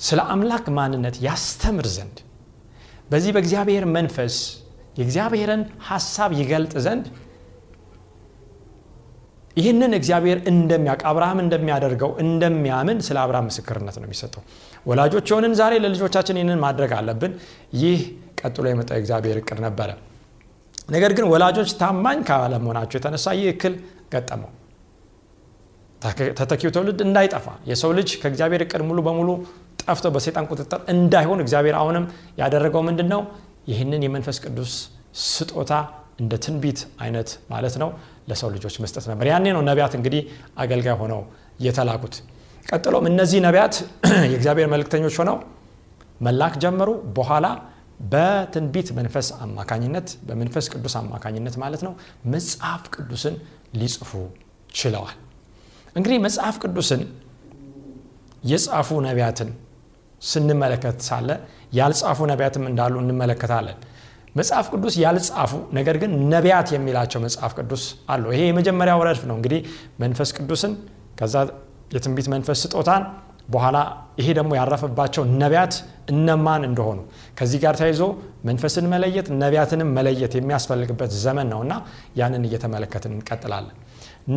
ስለ 0.00 0.20
አምላክ 0.34 0.66
ማንነት 0.78 1.16
ያስተምር 1.26 1.86
ዘንድ 1.94 2.16
በዚህ 3.14 3.32
በእግዚአብሔር 3.34 3.84
መንፈስ 3.96 4.36
የእግዚአብሔርን 4.98 5.60
ሀሳብ 5.88 6.30
ይገልጥ 6.38 6.72
ዘንድ 6.84 7.04
ይህንን 9.56 9.92
እግዚአብሔር 9.98 10.38
እንደሚያውቅ 10.50 11.02
አብርሃም 11.10 11.40
እንደሚያደርገው 11.42 12.10
እንደሚያምን 12.22 12.98
ስለ 13.06 13.16
አብርሃም 13.22 13.46
ምስክርነት 13.50 13.96
ነው 14.00 14.06
የሚሰጠው። 14.08 14.42
ወላጆች 14.86 15.26
የሆንን 15.30 15.52
ዛሬ 15.60 15.74
ለልጆቻችን 15.84 16.38
ይህንን 16.40 16.58
ማድረግ 16.64 16.92
አለብን። 16.98 17.32
ይህ 17.82 18.00
ቀጥሎ 18.40 18.64
የመጣው 18.70 18.96
የእግዚአብሔር 18.98 19.38
እቅድ 19.42 19.60
ነበረ። 19.66 19.90
ነገር 20.88 21.12
ግን 21.18 21.26
ወላጆች 21.32 21.70
ታማኝ 21.80 22.18
ካለመሆናቸው 22.28 22.98
የተነሳ 23.00 23.26
ይህ 23.38 23.48
እክል 23.54 23.76
ገጠመው። 24.12 24.50
ተተኪው 26.38 26.70
ትውልድ 26.74 26.98
እንዳይጠፋ 27.06 27.46
የሰው 27.70 27.92
ልጅ 27.98 28.10
ከእግዚአብሔር 28.22 28.62
እቅድ 28.66 28.82
ሙሉ 28.88 28.98
በሙሉ 29.06 29.30
ጠፍቶ 29.84 30.06
በሰይጣን 30.14 30.46
ቁጥጥር 30.50 30.80
እንዳይሆን 30.94 31.40
እግዚአብሔር 31.44 31.76
አሁንም 31.80 32.04
ያደረገው 32.40 32.82
ምንድን 32.88 33.08
ነው 33.14 33.22
ይህንን 33.70 34.02
የመንፈስ 34.06 34.38
ቅዱስ 34.44 34.72
ስጦታ 35.26 35.72
እንደ 36.20 36.32
ትንቢት 36.44 36.80
አይነት 37.04 37.28
ማለት 37.50 37.74
ነው 37.82 37.88
ለሰው 38.28 38.48
ልጆች 38.54 38.74
መስጠት 38.82 39.04
ነበር። 39.10 39.26
ያኔ 39.32 39.46
ነው 39.56 39.62
ነቢያት 39.68 39.92
እንግዲህ 39.98 40.22
አገልጋይ 40.62 40.96
ሆነው 41.00 41.20
የተላኩት። 41.60 42.14
ቀጥሎም 42.66 43.06
እነዚህ 43.10 43.38
ነቢያት 43.46 43.74
የእግዚአብሔር 44.32 44.68
መልእክተኞች 44.74 45.16
ሆነው 45.20 45.36
መላክ 46.20 46.54
ጀመሩ። 46.64 46.88
በኋላ 47.16 47.46
በትንቢት 48.12 48.88
መንፈስ 48.98 49.26
አማካኝነት 49.44 50.08
በመንፈስ 50.28 50.66
ቅዱስ 50.72 50.94
አማካኝነት 51.00 51.54
ማለት 51.62 51.82
ነው 51.86 51.92
መጽሐፍ 52.32 52.82
ቅዱስን 52.94 53.34
ሊጽፉ 53.80 54.10
ችለዋል። 54.74 55.18
እንግዲህ 55.96 56.18
መጽሐፍ 56.26 56.56
ቅዱስን 56.64 57.02
የጻፉ 58.44 58.88
ነቢያትን 59.06 59.50
ስንመለከት 60.24 60.98
ሳለ 61.08 61.28
ያልጻፉ 61.72 62.18
ነቢያትም 62.32 62.64
እንዳሉ 62.70 62.94
እንመለከታለን። 63.02 63.78
መጽሐፍ 64.36 64.66
ቅዱስ 64.72 64.94
ያልጻፉ 65.02 65.52
ነገር 65.78 65.96
ግን 66.02 66.12
ነቢያት 66.32 66.68
የሚላቸው 66.74 67.20
መጽሐፍ 67.24 67.52
ቅዱስ 67.58 67.82
አሉ። 68.12 68.24
ይሄ 68.34 68.40
የመጀመሪያው 68.48 69.02
ረድፍ 69.08 69.22
ነው። 69.30 69.36
እንግዲህ 69.38 69.60
መንፈስ 70.02 70.30
ቅዱስን 70.38 70.72
ከዛ 71.20 71.34
የትንቢት 71.94 72.28
መንፈስ 72.34 72.58
ስጦታን 72.64 73.02
በኋላ 73.48 73.78
ይሄ 74.18 74.28
ደግሞ 74.38 74.52
ያረፈባቸው 74.58 75.22
ነቢያት 75.42 75.74
እነማን 76.10 76.62
እንደሆኑ። 76.68 76.98
ከዚህ 77.38 77.58
ጋር 77.64 77.74
ተያይዞ 77.80 78.02
መንፈስን 78.48 78.86
መለየት 78.92 79.26
ነቢያትንም 79.42 79.90
መለየት 79.98 80.34
የሚያስፈልግበት 80.38 81.10
ዘመን 81.24 81.48
ነው 81.52 81.60
እና 81.66 81.74
ያንን 82.16 82.46
እየተመለከትን 82.48 83.14
እንቀጥላለን። 83.16 83.76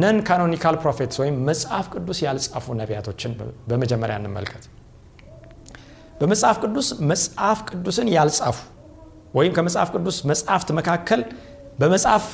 non 0.01 0.17
canonical 0.27 0.77
prophets 0.83 1.19
ወይም 1.21 1.37
መጽሐፍ 1.49 1.85
ቅዱስ 1.93 2.19
ያልጻፉ 2.25 2.75
ነቢያቶችን 2.81 3.33
በመጀመሪያ 3.69 4.17
እንመልከት 4.21 4.65
በመጽሐፍ 6.17 6.57
ቅዱስ 6.63 6.87
መጽሐፍ 7.09 7.59
ቅዱስን 7.69 8.07
ያልጻፉ 8.15 8.57
ወይም 9.37 9.51
ከመጽሐፍ 9.57 9.89
ቅዱስ 9.95 10.17
መጽሐፍት 10.29 10.69
መካከል 10.77 11.21
በመጽሐፍ 11.81 12.25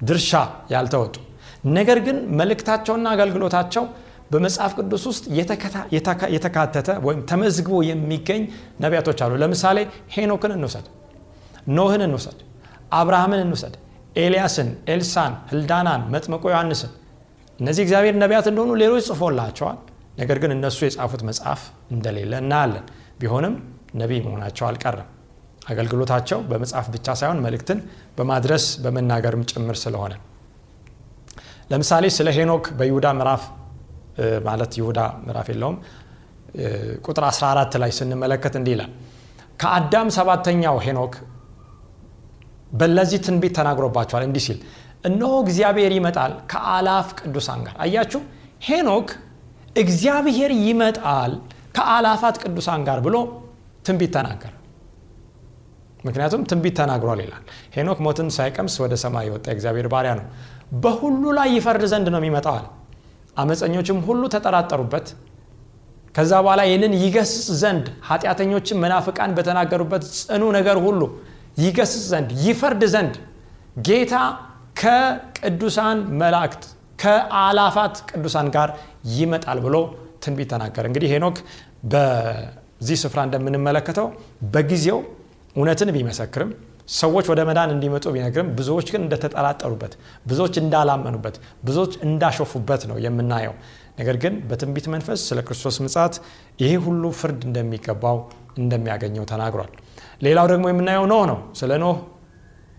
ድርሻ 0.00 0.32
ያልተወጡ 0.72 1.14
ነገር 1.76 1.98
ግን 2.06 2.16
መልእክታቸውና 2.40 3.06
አገልግሎታቸው 3.14 3.84
በመጽሐፍ 4.32 4.72
ቅዱስ 4.78 5.02
ውስጥ 5.10 5.24
የተካተተ 6.34 6.88
ወይም 7.06 7.20
ተመዝግቦ 7.30 7.78
የሚገኝ 7.88 8.42
ነቢያቶች 8.84 9.18
አሉ። 9.24 9.32
ለምሳሌ 9.42 9.78
ሄኖክን 10.14 10.52
እንውሰድ 10.56 10.86
ኖህን 11.76 12.02
እንውሰድ 12.06 12.38
አብርሃምን 12.98 13.40
እንውሰድ 13.44 13.74
ኤልያስን 14.16 14.68
ኤልሳን 14.92 15.32
ህልዳናን 15.50 16.02
መጥመቆ 16.14 16.44
ዮሐንስን 16.52 16.92
እነዚህ 17.58 17.82
እግዚአብሔር 17.86 18.14
ነቢያት 18.22 18.46
እንደሆኑ 18.50 18.72
ሌሎች 18.82 19.04
ጽፎላቸዋል። 19.10 19.78
ነገር 20.20 20.38
ግን 20.42 20.50
እነሱ 20.54 20.78
የጻፉት 20.86 21.22
መጽሐፍ 21.28 21.62
እንደሌለ 21.94 22.32
እናያለን 22.42 22.84
ቢሆንም 23.16 23.54
ነቢይ 24.00 24.20
መሆናቸው 24.26 24.64
አልቀረም። 24.68 25.08
አገልግሎታቸው 25.66 26.38
በመጽሐፍ 26.50 26.86
ብቻ 26.94 27.06
ሳይሆን 27.20 27.38
መልእክትን 27.44 27.78
በማድረስ 28.18 28.64
በመናገርም 28.82 29.42
ጭምር 29.50 29.76
ስለሆነ። 29.82 30.12
ለምሳሌ 31.70 32.04
ስለ 32.16 32.28
ሄኖክ 32.36 32.64
በይሁዳ 32.78 33.06
ምዕራፍ 33.18 33.44
ማለት 34.46 34.72
ይሁዳ 34.78 34.98
ምዕራፍ 35.24 35.48
የለውም 35.52 35.76
ቁጥር 37.06 37.24
14 37.30 37.78
ላይ 37.82 37.90
ስንመለከት 37.96 38.54
እንዲህ 38.60 38.72
ይላል 38.76 38.92
ከአዳም 39.60 40.08
ሰባተኛው 40.16 40.76
ሄኖክ 40.86 41.14
በለዚህ 42.72 43.18
ትንቢት 43.26 43.52
ተናግሮባቸዋል። 43.58 44.24
እንዲህ 44.28 44.42
ሲል 44.46 44.58
እነሆ 45.06 45.32
እግዚአብሔር 45.44 45.92
ይመጣል 45.98 46.32
ከአላፍ 46.52 47.08
ቅዱሳን 47.20 47.60
ጋር። 47.66 47.76
አያችሁ 47.84 48.20
ሄኖክ 48.68 49.08
እግዚአብሔር 49.76 50.52
ይመጣል 50.62 51.32
ከአላፋት 51.76 52.36
ቅዱሳን 52.42 52.80
ጋር 52.88 52.98
ብሎ 53.06 53.16
ትንቢት 53.86 54.12
ተናገረ። 54.16 54.52
ምክንያቱም 56.04 56.42
ትንቢት 56.50 56.74
ተናግሯል 56.80 57.20
ይላል። 57.24 57.44
ሄኖክ 57.76 57.98
ሞትን 58.06 58.28
ሳይቀምስ 58.36 58.74
ወደ 58.82 58.94
ሰማይ 59.02 59.24
የወጣ 59.28 59.46
እግዚአብሔር 59.54 59.86
ባሪያ 59.92 60.12
ነው። 60.18 60.26
በሁሉ 60.82 61.22
ላይ 61.38 61.48
ይፈርድ 61.56 61.84
ዘንድ 61.92 62.06
ነው 62.14 62.20
የሚመጣዋል 62.22 62.66
አመፀኞችም 63.36 63.98
ሁሉ 64.06 64.22
ተጠራጠሩበት። 64.34 65.06
ከዛ 66.14 66.32
በኋላ 66.44 66.60
ይህንን 66.68 66.92
ይገስጽ 67.00 67.48
ዘንድ 67.62 67.86
ኃጢአተኞችም 68.08 68.78
መናፍቃን 68.84 69.32
በተናገሩበት 69.36 70.04
ጽኑ 70.18 70.44
ነገር 70.58 70.78
ሁሉ 70.86 71.00
ይገስጽ 71.64 72.04
ዘንድ 72.12 72.30
ይፈርድ 72.44 72.82
ዘንድ 72.94 73.14
ጌታ 73.88 74.14
ከቅዱሳን 74.80 75.98
መላእክት 76.20 76.62
ከአላፋት 77.02 77.96
ቅዱሳን 78.10 78.48
ጋር 78.56 78.68
ይመጣል 79.16 79.58
ብሎ 79.66 79.76
ትንቢት 80.24 80.48
ተናገረ። 80.52 80.84
እንግዲህ 80.90 81.08
ሄኖክ 81.14 81.36
በዚህ 81.82 82.96
ስፍራ 83.02 83.20
እንደምንመለከተው 83.28 84.06
በጊዜው 84.54 84.98
እውነትን 85.56 85.90
ቢመሰክርም 85.96 86.50
ሰዎች 86.94 87.26
ወደ 87.32 87.40
መዳን 87.48 87.70
እንዲመጡ 87.74 88.04
ቢነግርም 88.14 88.48
ብዙዎች 88.58 88.88
ግን 88.94 89.00
እንደተጠራጠሩበት 89.04 89.92
ብዙዎች 90.26 90.54
እንዳላመኑበት 90.62 91.36
ብዙዎች 91.64 91.92
እንዳሾፉበት 92.06 92.82
ነው 92.90 92.96
የምናየው። 93.04 93.54
ነገር 93.98 94.16
ግን 94.22 94.34
በትንቢት 94.48 94.86
መንፈስ 94.94 95.20
ስለ 95.28 95.40
ክርስቶስ 95.48 95.76
ምጻት 95.84 96.14
ይሄ 96.60 96.72
ሁሉ 96.86 97.04
ፍርድ 97.20 97.40
እንደሚገባው 97.48 98.18
እንደሚያገኘው 98.58 99.24
ተናግሯል። 99.32 99.70
ሌላው 100.22 100.46
ደግሞ 100.52 100.64
የምናየው 100.70 101.06
ኖህ 101.12 101.24
ነው። 101.32 101.38
ስለ 101.60 101.72
ኖህ 101.82 101.96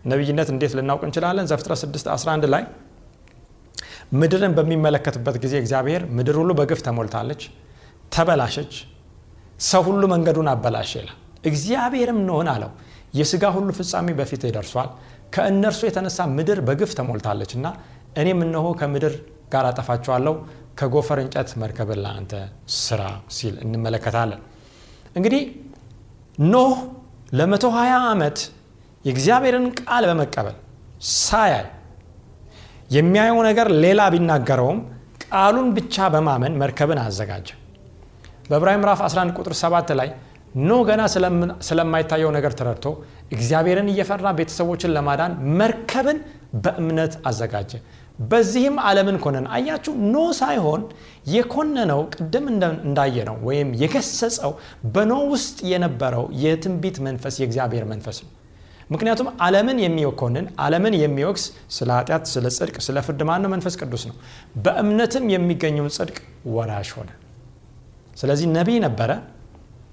ነቢይነት 0.06 0.50
እንዴት 0.54 0.74
ልናውቅ 0.78 1.04
እንችላለን? 1.08 1.46
ዘፍጥረት 1.52 1.80
6 1.84 2.10
11 2.16 2.48
ላይ 2.54 2.64
ምድርን 4.14 4.54
በሚመለከትበት 4.58 5.36
ጊዜ 5.44 5.54
እግዚአብሔር 5.64 6.02
ምድር 6.18 6.36
ሁሉ 6.42 6.52
በግፍ 6.60 6.82
ተሞልታለች 6.88 7.42
ተበላሸች። 8.12 8.74
ሰው 9.68 9.82
ሁሉ 9.88 10.04
መንገዱን 10.14 10.50
አበላሸ 10.52 10.92
ይላል። 11.02 11.18
እግዚአብሔርም 11.50 12.20
ኖህን 12.28 12.50
አለው። 12.54 12.72
የስጋ 13.14 13.44
ሁሉ 13.56 13.70
ፍጻሜ 13.78 14.08
በፊት 14.20 14.44
ደርሷል። 14.56 14.90
ከእነርሱ 15.34 15.82
የተነሳ 15.88 16.20
ምድር 16.36 16.60
በግፍ 16.68 16.92
ተሞልታለች 16.98 17.52
እና 17.58 17.68
እኔም 18.18 18.40
እነሆ 18.46 18.68
ከምድር 18.80 19.14
ጋር 19.54 19.66
አጠፋቸዋለሁ 19.70 20.34
ከጎፈር 20.80 21.20
እንጨት 21.24 21.50
መርከብን 21.62 22.00
ለአንተ 22.04 22.34
ስራ 22.80 23.02
ሲል 23.36 23.56
እንመለከታለን። 23.64 24.42
እንግዲህ 25.16 25.44
ኖህ 26.48 26.76
ለመቶ 27.34 27.66
20 27.76 28.10
ዓመት 28.12 28.38
የእግዚአብሔርን 29.06 29.66
ቃል 29.80 30.04
በመቀበል 30.10 30.58
ሳያይ 31.18 31.66
የሚያየው 32.96 33.40
ነገር 33.50 33.68
ሌላ 33.84 34.02
ቢናገረውም 34.14 34.80
ቃሉን 35.26 35.70
ብቻ 35.78 35.96
በማመን 36.14 36.54
መርከብን 36.62 37.00
አዘጋጀ 37.04 37.48
በዕብራውያን 38.50 38.76
ምዕራፍ 38.82 39.00
11 39.06 39.40
ቁጥር 39.40 39.54
7 39.60 39.94
ላይ 40.00 40.10
ኖ 40.62 40.76
ገና 40.88 41.02
ስለማይታየው 41.68 42.30
ነገር 42.36 42.54
ተረድቶ 42.60 42.86
እግዚአብሔርን 43.32 43.90
እየፈራ 43.94 44.28
ቤተሰቦችን 44.38 44.94
ለማዳን 44.96 45.34
መርከብን 45.60 46.20
በእምነት 46.64 47.14
አዘጋጀ። 47.30 47.72
በዚህም 48.30 48.76
ዓለምን 48.86 49.18
ኮነን። 49.24 49.48
አያችሁ 49.56 49.94
ኖ 50.14 50.24
ሳይሆን 50.40 50.82
የኮነነው 51.34 52.02
ቅድም 52.16 52.46
እንዳየነው 52.86 53.38
ወይም 53.48 53.70
የገሰጸው 53.82 54.54
በኖ 54.96 55.14
ውስጥ 55.34 55.60
የነበረው 55.72 56.26
የትንቢት 56.44 56.98
መንፈስ 57.08 57.38
የእግዚአብሔር 57.42 57.86
መንፈስ 57.92 58.20
ነው። 58.24 58.32
ምክንያቱም 58.90 59.30
ዓለምን 59.46 59.78
የሚኮንን 59.84 60.46
ዓለምን 60.64 60.94
የሚወቅስ 61.02 61.46
ስለ 61.78 61.90
ኃጢአት 61.98 62.26
ስለ 62.34 62.48
ጽድቅ 62.58 62.78
ስለ 62.86 62.98
ፍርድ 63.08 63.22
ማነው? 63.30 63.52
መንፈስ 63.56 63.76
ቅዱስ 63.82 64.04
ነው። 64.10 64.16
በእምነትም 64.66 65.26
የሚገኘውን 65.36 65.94
ጽድቅ 65.98 66.18
ወራሽ 66.54 66.92
ሆነ 66.98 67.10
ስለዚህ 68.18 68.48
ነቢይ 68.54 68.78
ነበረ 68.86 69.12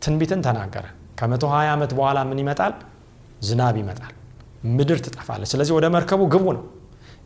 ትንቢትን 0.02 0.40
ተናገረ። 0.46 0.84
ከመቶ 1.18 1.44
20 1.50 1.72
ዓመት 1.74 1.90
በኋላ 1.98 2.18
ምን 2.28 2.38
ይመጣል? 2.42 2.72
ዝናብ 3.46 3.74
ይመጣል 3.80 4.12
ምድር 4.70 4.98
ትጠፋለች። 5.04 5.48
ስለዚህ 5.52 5.72
ወደ 5.78 5.86
መርከቡ 5.94 6.20
ግቡ 6.34 6.44
ነው። 6.56 6.64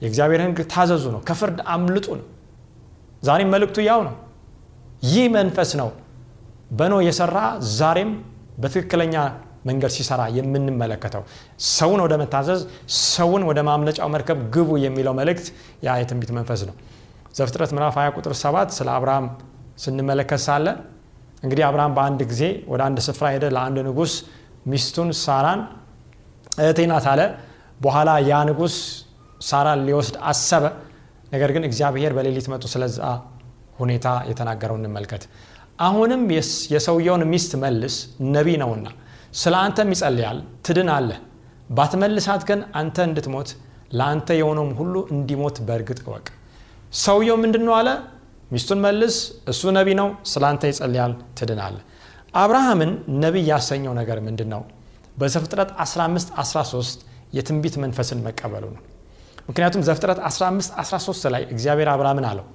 የእግዚአብሔር 0.03 0.41
ህግ 0.45 0.59
ታዘዙ 0.73 1.05
ነው። 1.15 1.21
ከፍርድ 1.29 1.59
አምልጡ 1.75 2.07
ነው። 2.21 2.27
ዛሬም 3.23 3.49
መልእክቱ 3.55 3.79
ያው 3.89 4.01
ነው። 4.09 4.15
ይህ 5.05 5.27
መንፈስ 5.37 5.71
ነው 5.81 5.89
በኖ 6.71 6.95
የሰራ 7.07 7.39
ዛሬም 7.79 8.11
በትክክለኛ 8.63 9.15
መንገድ 9.69 9.91
ሲሰራ 9.97 10.23
የምንመለከተው። 10.37 11.23
ሰውን 11.73 12.01
ወደ 12.05 12.15
መታዘዝ 12.23 12.61
ሰውን 13.07 13.43
ወደ 13.49 13.59
ማምለጫው 13.69 14.09
መርከብ 14.15 14.39
ግቡ 14.55 14.71
የሚለው 14.85 15.15
መልእክት 15.21 15.47
ያ 15.87 15.97
የትንቢት 16.01 16.31
መንፈስ 16.39 16.61
ነው። 16.69 16.75
ዘፍጥረት 17.39 17.71
ምዕራፍ 17.77 17.97
20 17.99 18.17
ቁጥር 18.19 18.35
7 18.41 18.75
ስለ 18.79 18.89
አብርሃም 18.97 19.27
ስንመለከት 19.79 20.41
ሳለ 20.47 20.67
እንግዲህ 21.43 21.65
አብርሃም 21.67 21.93
በአንድ 21.97 22.21
ጊዜ 22.31 22.43
ወደ 22.71 22.81
አንድ 22.87 22.99
ስፍራ 23.07 23.27
ሄደ። 23.35 23.45
ለአንድ 23.57 23.79
ንጉሥ 23.89 24.13
ሚስቱን 24.67 25.11
ሳራን 25.23 25.61
እህቴ 26.59 26.79
አለ። 27.07 27.21
በኋላ 27.81 28.11
ያ 28.29 28.41
ንጉሥ 28.49 28.77
ሳራን 29.49 29.81
ሊወስድ 29.89 30.17
አሰበ። 30.31 30.65
ነገር 31.33 31.51
ግን 31.55 31.65
እግዚአብሔር 31.69 32.13
በሌሊት 32.17 32.47
መጡ። 32.53 32.65
ስለዛ 32.73 32.99
ሁኔታ 33.79 34.07
የተናገረው 34.31 34.77
እንመልከት። 34.81 35.25
አሁንም 35.81 36.23
የሰውየውን 36.75 37.23
ሚስት 37.33 37.53
መልስ፣ 37.63 37.97
ነቢይ 38.35 38.57
ነውና 38.63 38.87
ስለ 39.41 39.55
አንተም 39.65 39.91
ይጸልያል፣ 39.95 40.39
ትድን 40.67 40.89
አለ። 40.95 41.11
ባትመልሳት 41.71 42.43
ግን 42.49 42.61
አንተ 42.81 42.97
እንድትሞት 43.09 43.49
ለአንተ 43.93 44.29
የሆነውም 44.39 44.73
ሁሉ 44.81 44.95
እንዲሞት 45.15 45.57
በእርግጥ 45.67 45.99
እወቅ። 46.05 46.27
ሰውየው 46.99 47.37
ምንድን 47.43 47.65
ነው 47.69 47.75
አለ? 47.79 47.89
ሚስቱን 48.51 48.81
መልስ፣ 48.85 49.17
እሱ 49.53 49.63
ነቢይ 49.77 49.95
ነው፣ 50.01 50.09
ስለ 50.31 50.43
አንተ 50.51 50.63
ይጸልያል፣ 50.71 51.13
ትድን 51.39 51.61
አለ። 51.65 51.77
አብርሃምን 52.35 52.91
ነቢይ 53.23 53.45
ያሰኘው 53.51 53.93
ነገር 54.01 54.19
ምንድን 54.27 54.49
ነው? 54.55 54.63
በዘፍጥረት 55.19 55.71
15 55.83 56.29
13 56.41 56.99
የትንቢት 57.37 57.75
መንፈስን 57.83 58.21
መቀበሉ 58.27 58.65
ነው። 58.77 58.83
ምክንያቱም 59.49 59.83
ዘፍጥረት 59.89 60.19
15 60.29 60.73
13 60.83 61.29
ላይ 61.35 61.43
እግዚአብሔር 61.55 61.89
አብርሃምን 61.95 62.27
አለው 62.31 62.47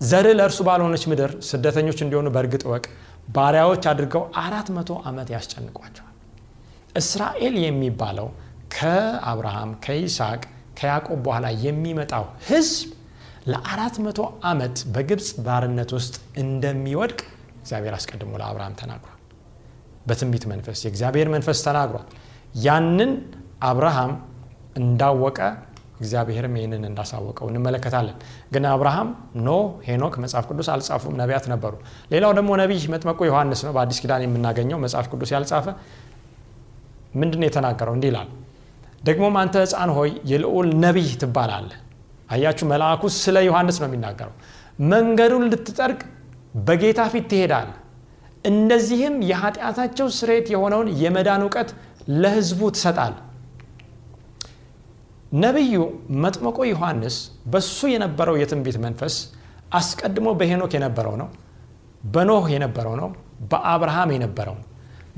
ዘር 0.00 0.26
ለእርሱ 0.38 0.60
ባልሆነች 0.68 1.04
ምድር 1.10 1.30
ስደተኞች 1.48 1.98
እንዲሆኑ 2.04 2.28
በእርግጥ 2.34 2.62
እወቅ፣ 2.68 2.84
ባሪያዎች 3.34 3.84
አድርገው 3.90 4.22
አራት 4.42 4.68
መቶ 4.76 4.90
ዓመት 5.08 5.28
ያስጨንቋቸዋል። 5.34 6.08
እስራኤል 6.96 7.54
የሚባለው 7.64 8.28
ከአብርሃም 8.76 9.70
ከይስሐቅ 9.84 10.42
ከያዕቆብ 10.78 11.18
በኋላ 11.26 11.46
የሚመጣው 11.64 12.24
ሕዝብ 12.48 12.90
ለአራት 13.46 13.96
መቶ 14.04 14.18
ዓመት 14.44 14.76
በግብፅ 14.94 15.28
ባርነት 15.46 15.90
ውስጥ 15.96 16.14
እንደሚወድቅ 16.42 17.20
እግዚአብሔር 17.62 17.94
አስቀድሞ 17.96 18.32
ለአብርሃም 18.40 18.74
ተናግሯል። 18.80 19.18
በትንቢት 20.06 20.44
መንፈስ 20.52 20.78
የእግዚአብሔር 20.84 21.28
መንፈስ 21.34 21.58
ተናግሯል። 21.66 22.06
ያንን 22.62 23.12
አብርሃም 23.68 24.12
እንዳወቀ 24.76 25.38
እግዚአብሔርም 25.98 26.54
ይህንን 26.58 26.84
እንዳሳወቀው 26.88 27.46
እንመለከታለን። 27.50 28.16
ግን 28.52 28.64
አብርሃም፣ 28.70 29.08
ኖህ፣ 29.46 29.60
ሄኖክ 29.88 30.14
መጽሐፍ 30.24 30.44
ቅዱስ 30.50 30.68
አልጻፉም፣ 30.74 31.14
ነቢያት 31.20 31.44
ነበሩ። 31.52 31.74
ሌላው 32.12 32.32
ደግሞ 32.38 32.50
ነቢይ 32.62 32.82
መጥመቁ 32.94 33.20
ዮሐንስ 33.30 33.60
ነው። 33.66 33.72
በአዲስ 33.76 34.00
ኪዳን 34.02 34.24
የምናገኘው 34.26 34.80
መጽሐፍ 34.84 35.06
ቅዱስ 35.12 35.32
ያልጻፈ 35.36 35.66
ምንድን 37.14 37.42
የተናገረው? 37.46 37.94
እንዲህ 37.96 38.10
ይላል፣ 38.12 38.28
ደግሞም 39.02 39.34
አንተ 39.40 39.54
ሕፃን 39.64 39.90
ሆይ 39.96 40.10
የልዑል 40.30 40.68
ነቢይ 40.84 41.08
ትባላለህ። 41.22 41.78
አያችሁ፣ 42.32 42.66
መልአኩ 42.72 43.02
ስለ 43.16 43.36
ዮሐንስ 43.46 43.76
ነው 43.82 43.88
የሚናገረው። 43.88 44.34
መንገዱን 44.92 45.44
ልትጠርግ 45.52 46.00
በጌታ 46.66 47.00
ፊት 47.12 47.26
ትሄዳለህ፣ 47.30 47.76
እንደዚህም 48.44 49.16
የኃጢአታቸው 49.30 50.06
ስርየት 50.16 50.46
የሆነውን 50.52 50.88
የመዳን 51.02 51.42
እውቀት 51.44 51.68
ለሕዝቡ 52.22 52.70
ትሰጣል። 52.76 53.14
ነቢዩ 55.36 55.74
መጥመቆ 56.22 56.58
ዮሐንስ 56.70 57.16
በሱ 57.52 57.78
የነበረው 57.92 58.36
የትንቢት 58.40 58.76
መንፈስ 58.84 59.14
አስቀድሞ 59.78 60.28
በሄኖክ 60.40 60.72
የነበረው 60.76 61.14
ነው፣ 61.20 61.28
በኖህ 62.06 62.46
የነበረው 62.54 62.94
ነው፣ 63.00 63.08
በአብርሃም 63.50 64.10
የነበረው 64.14 64.56
ነው። 64.60 64.66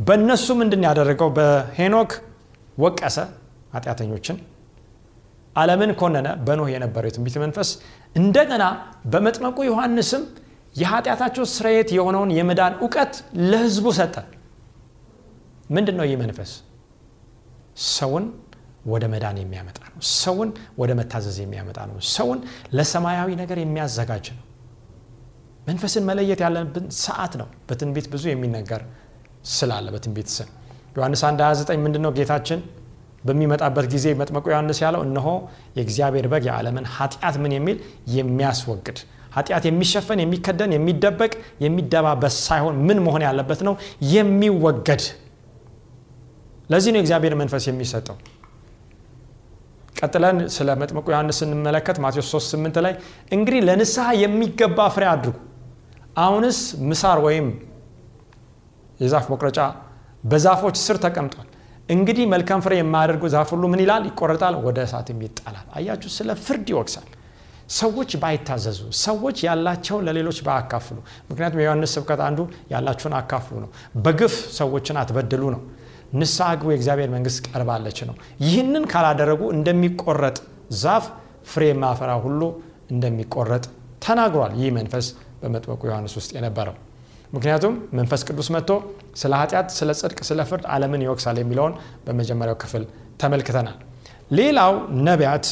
በእነሱ 0.07 0.47
ምንድን 0.61 0.85
ያደረገው? 0.87 1.29
በሄኖክ 1.37 2.13
ወቀሰ 2.79 3.17
ኃጢአተኞችን፣ 3.75 4.37
ዓለምን 5.57 5.91
ኮነነ። 6.01 6.29
በኖህ 6.47 6.69
የነበረው 6.73 7.09
የትንቢት 7.11 7.37
መንፈስ 7.45 7.69
እንደገና 8.17 8.65
በመጥመቁ 9.13 9.57
ዮሐንስም 9.69 10.23
የኃጢአታቸው 10.77 11.45
ስርየት 11.53 11.89
የሆነውን 11.97 12.31
የመዳን 12.37 12.73
እውቀት 12.81 13.13
ለሕዝቡ 13.51 13.87
ሰጠ። 13.99 14.17
ምንድን 15.71 15.97
ነው 15.99 16.07
ይህ 16.09 16.17
መንፈስ? 16.23 16.51
ሰውን 17.91 18.25
ወደ 18.93 19.05
መዳን 19.13 19.37
የሚያመጣ 19.43 19.79
ነው። 19.87 20.01
ሰውን 20.19 20.49
ወደ 20.81 20.91
መታዘዝ 20.99 21.37
የሚያመጣ 21.43 21.79
ነው። 21.91 21.97
ሰውን 22.15 22.41
ለሰማያዊ 22.77 23.31
ነገር 23.43 23.59
የሚያዘጋጅ 23.63 24.27
ነው። 24.35 24.43
መንፈስን 25.67 26.05
መለየት 26.09 26.41
ያለብን 26.45 26.87
ሰዓት 27.01 27.35
ነው። 27.41 27.49
በትንቢት 27.69 28.07
ብዙ 28.13 28.25
የሚነገር 28.31 28.83
ስላለ 29.53 29.87
በትንቢት 29.95 30.29
ስም 30.35 30.49
ዮሐንስ 30.97 31.23
1 31.27 31.41
29 31.45 31.81
ምንድን 31.85 32.03
ነው 32.05 32.13
ጌታችን 32.19 32.61
በሚመጣበት 33.25 33.87
ጊዜ 33.93 34.07
መጥመቁ 34.21 34.45
ዮሐንስ 34.53 34.79
ያለው 34.85 35.03
እነሆ 35.07 35.29
የእግዚአብሔር 35.77 36.27
በግ 36.33 36.45
የዓለምን 36.49 36.87
ኃጢአት 36.97 37.37
ምን 37.43 37.53
የሚል 37.57 37.77
የሚያስወግድ 38.17 38.99
ኃጢአት 39.35 39.65
የሚሸፈን 39.69 40.19
የሚከደን 40.23 40.73
የሚደበቅ 40.75 41.33
የሚደባበስ 41.63 42.35
ሳይሆን 42.47 42.75
ምን 42.87 42.99
መሆን 43.07 43.23
ያለበት 43.27 43.61
ነው? 43.69 43.75
የሚወገድ። 44.13 45.03
ለዚህ 46.71 46.91
ነው 46.93 46.99
የእግዚአብሔር 47.01 47.35
መንፈስ 47.41 47.65
የሚሰጠው። 47.71 48.17
ቀጥለን 49.99 50.39
ስለ 50.55 50.69
መጥምቁ 50.81 51.07
ዮሐንስ 51.13 51.37
ስንመለከት 51.41 51.97
ማቴዎስ 52.05 52.29
3 52.33 52.55
8 52.55 52.79
ላይ 52.87 52.95
እንግዲህ 53.35 53.61
ለንስሐ 53.69 54.07
የሚገባ 54.23 54.79
ፍሬ 54.95 55.05
አድርጉ። 55.13 55.37
አሁንስ 56.19 56.59
ምሳር 56.91 57.19
ወይም 57.27 57.47
የዛፍ 59.01 59.27
መቁረጫ 59.33 59.61
በዛፎች 60.25 60.77
ስር 60.83 60.99
ተቀምጧል 61.05 61.49
እንግዲህ 61.89 62.25
መልካም 62.33 62.61
ፍሬ 62.65 62.75
የማያደርጉ 62.79 63.25
ዛፍ 63.33 63.49
ሁሉ 63.55 63.65
ምን 63.73 63.81
ይላል? 63.85 64.03
ይቆረጣል 64.11 64.55
ወደ 64.67 64.79
እሳትም 64.87 65.19
ይጣላል። 65.25 65.67
አያችሁ 65.77 66.11
ስለ 66.15 66.31
ፍርድ 66.45 66.67
ይወቅሳል። 66.73 67.09
ሰዎች 67.75 68.11
ባይታዘዙ 68.23 68.81
ሰዎች 69.03 69.37
ያላቸውን 69.47 70.03
ለሌሎች 70.07 70.39
ባያካፍሉ። 70.47 70.97
ምክንያቱም 71.29 71.61
የዮሐንስ 71.63 71.93
ስብከት 71.97 72.21
አንዱ 72.27 72.41
ያላችሁን 72.73 73.15
አካፍሉ 73.21 73.55
ነው። 73.65 73.71
በግፍ 74.05 74.35
ሰዎችን 74.59 74.99
አትበድሉ 75.03 75.43
ነው። 75.55 75.63
ንስሐ 76.15 76.49
ግቡ 76.61 76.69
የእግዚአብሔር 76.73 77.11
መንግስት 77.15 77.39
ቀርባለች 77.49 77.99
ነው። 78.09 78.17
ይህንን 78.45 78.85
ካላደረጉ 78.93 79.43
እንደሚቆረጥ 79.57 80.37
ዛፍ 80.83 81.07
ፍሬ 81.45 81.65
ማፈራ 81.81 82.11
ሁሉ 82.25 82.43
እንደሚቆረጥ 82.95 83.65
ተናግሯል። 84.03 84.53
ይህ 84.61 84.71
መንፈስ 84.79 85.07
በመጥመቁ 85.41 85.81
ዮሐንስ 85.91 86.13
ውስጥ 86.19 86.31
የነበረው 86.37 86.77
ምክንያቱም 87.35 87.75
መንፈስ 87.99 88.23
ቅዱስ 88.29 88.49
መጥቶ 88.55 88.71
ስለ 89.21 89.33
ኃጢአት 89.41 89.69
ስለ 89.77 89.91
ጽድቅ 90.01 90.19
ስለ 90.29 90.41
ፍርድ 90.49 90.65
አለምን 90.75 91.03
ይወቅሳል 91.05 91.37
የሚለውን 91.43 91.75
በመጀመሪያው 92.07 92.57
ክፍል 92.63 92.83
ተመልክተናል። 93.23 93.77
ሌላው 94.31 94.73
ነቢያት 95.09 95.47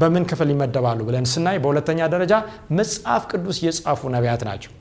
በምን 0.00 0.24
ክፍል 0.30 0.48
ይመደባሉ 0.54 1.00
ብለን 1.08 1.26
ስናይ 1.32 1.56
በሁለተኛ 1.62 2.00
ደረጃ 2.14 2.34
መጽሐፍ 2.78 3.22
ቅዱስ 3.32 3.58
የጻፉ 3.66 4.10
ነቢያት 4.16 4.42
ናቸው። 4.48 4.72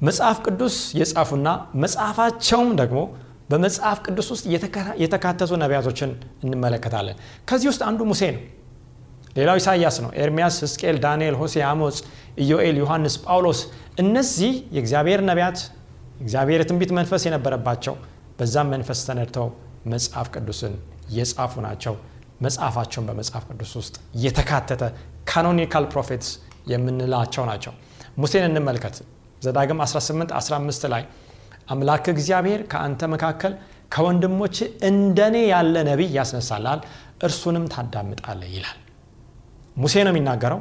መጽሐፍ 0.00 0.38
ቅዱስ 0.46 0.76
የጻፉና 1.00 1.48
መጽሐፋቸውም 1.82 2.70
ደግሞ 2.80 3.00
በመጽሐፍ 3.50 3.98
ቅዱስ 4.06 4.28
ውስጥ 4.32 4.44
የተካተቱ 5.02 5.52
ነቢያቶችን 5.62 6.10
እንመለከታለን። 6.44 7.16
ከዚህ 7.48 7.68
ውስጥ 7.72 7.82
አንዱ 7.88 8.00
ሙሴ 8.10 8.22
ነው 8.36 8.42
ሌላው 9.36 9.56
ኢሳያስ 9.60 9.96
ነው። 10.04 10.10
ኤርሚያስ 10.20 10.56
ሕዝቅኤል 10.64 10.96
ዳንኤል 11.04 11.36
ሆሴ 11.40 11.54
አሞጽ 11.68 11.96
ኢዮኤል 12.42 12.76
ዮሐንስ 12.82 13.14
ጳውሎስ 13.24 13.60
እነዚህ 14.02 14.52
የእግዚአብሔር 14.76 15.20
ነቢያት 15.28 15.58
እግዚአብሔር 16.20 16.60
የትንቢት 16.62 16.90
መንፈስ 16.98 17.22
የነበረባቸው 17.28 17.94
በዛም 18.38 18.68
መንፈስ 18.74 19.00
ተነድተው 19.08 19.48
መጽሐፍ 19.92 20.28
ቅዱስን 20.34 20.74
የጻፉ 21.16 21.54
ናቸው። 21.66 21.94
መጽሐፋቸውን 22.44 23.06
በመጽሐፍ 23.08 23.44
ቅዱስ 23.50 23.72
ውስጥ 23.80 23.94
የተካተተ 24.24 24.82
canonical 25.30 25.84
prophets 25.92 26.30
የምንላቸው 26.72 27.44
ናቸው። 27.50 27.72
ሙሴን 28.18 28.46
እንመልከት። 28.48 28.96
ዘዳግም 29.42 29.80
18 29.84 30.32
15 30.38 30.88
ላይ 30.92 31.02
አምላክ 31.70 32.06
እግዚአብሔር 32.14 32.60
ከአንተ 32.72 33.02
መካከል 33.14 33.52
ከወንድሞች 33.94 34.56
እንደኔ 34.88 35.36
ያለ 35.50 35.76
ነቢይ 35.90 36.10
ያስነሳልሃል 36.18 36.80
እርሱንም 37.26 37.66
ታዳምጣለህ 37.74 38.42
ይላል 38.54 38.78
ሙሴ 39.76 39.94
ነው 40.06 40.12
የሚናገረው? 40.12 40.60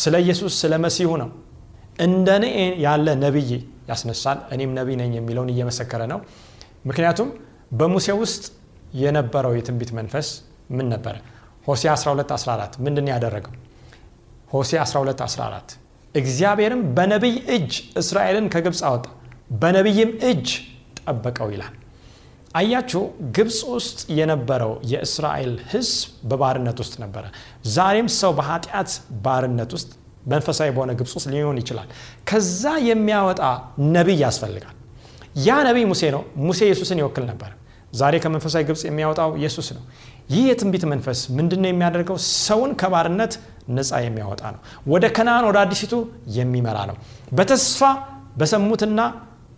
ስለ 0.00 0.14
ኢየሱስ 0.24 0.52
ስለ 0.62 0.74
መሲሁ 0.84 1.10
ነው። 1.22 1.28
እንደኔ 2.06 2.44
ያለ 2.84 3.08
ነቢይ 3.24 3.50
ያስነሳል 3.90 4.38
እኔም 4.54 4.70
ነቢይ 4.78 4.96
ነኝ 5.02 5.12
የሚለውን 5.18 5.50
እየመሰከረ 5.52 6.02
ነው። 6.12 6.18
ምክንያቱም 6.88 7.28
በሙሴ 7.78 8.08
ውስጥ 8.22 8.44
የነበረው 9.02 9.52
የትንቢት 9.58 9.90
መንፈስ 9.98 10.28
ምን 10.76 10.86
ነበረ? 10.94 11.14
ሆሴ 11.68 11.82
12 11.94 12.30
14 12.36 12.76
ምንድን 12.84 13.08
ያደረገው? 13.12 13.54
ሆሴ 14.52 14.72
12 14.82 15.22
14 15.26 15.74
እግዚአብሔርም 16.14 16.82
በነቢይ 16.96 17.36
እጅ 17.56 17.72
እስራኤልን 18.02 18.46
ከግብፅ 18.54 18.80
አወጣ 18.88 19.06
በነቢይም 19.62 20.12
እጅ 20.30 20.46
ጠበቀው 21.00 21.48
ይላል 21.54 21.74
አያችሁ 22.54 23.02
ግብፅ 23.36 23.58
ውስጥ 23.72 23.98
የነበረው 24.18 24.72
የእስራኤል 24.92 25.52
ህዝብ 25.72 25.96
በባርነት 26.30 26.78
ውስጥ 26.82 26.94
ነበረ 27.04 27.24
ዛሬም 27.74 28.08
ሰው 28.18 28.32
በኃጢአት 28.38 28.90
ባርነት 29.24 29.72
ውስጥ 29.76 29.90
መንፈሳዊ 30.26 30.68
በሆነ 30.76 30.92
ግብፅ 30.98 31.12
ውስጥ 31.18 31.28
ሊሆን 31.34 31.58
ይችላል። 31.62 31.88
ከዛ 32.28 32.62
የሚያወጣ 32.88 33.42
ነቢይ 33.94 34.18
ያስፈልጋል። 34.24 34.74
ያ 35.46 35.58
ነቢይ 35.68 35.84
ሙሴ 35.90 36.02
ነው። 36.14 36.22
ሙሴ 36.46 36.60
ኢየሱስን 36.68 37.00
ይወክል 37.02 37.24
ነበር። 37.30 37.50
ዛሬ 37.92 38.14
ከመንፈሳዊ 38.24 38.62
ግብፅ 38.68 38.82
የሚያወጣው 38.88 39.30
ኢየሱስ 39.40 39.68
ነው። 39.76 39.84
ይህ 40.30 40.44
የትንቢት 40.48 40.84
መንፈስ 40.92 41.18
ምንድን 41.36 41.60
ነው 41.64 41.70
የሚያደርገው? 41.70 42.16
ሰውን 42.46 42.72
ከባርነት 42.80 43.32
ነፃ 43.76 44.00
የሚያወጣ 44.06 44.42
ነው። 44.54 44.60
ወደ 44.92 45.04
ከነአን 45.16 45.44
ወደ 45.50 45.58
አዲሲቱ 45.64 45.94
የሚመራ 46.38 46.78
ነው። 46.90 46.96
በተስፋ 47.32 47.80
በሰሙትና 48.40 49.00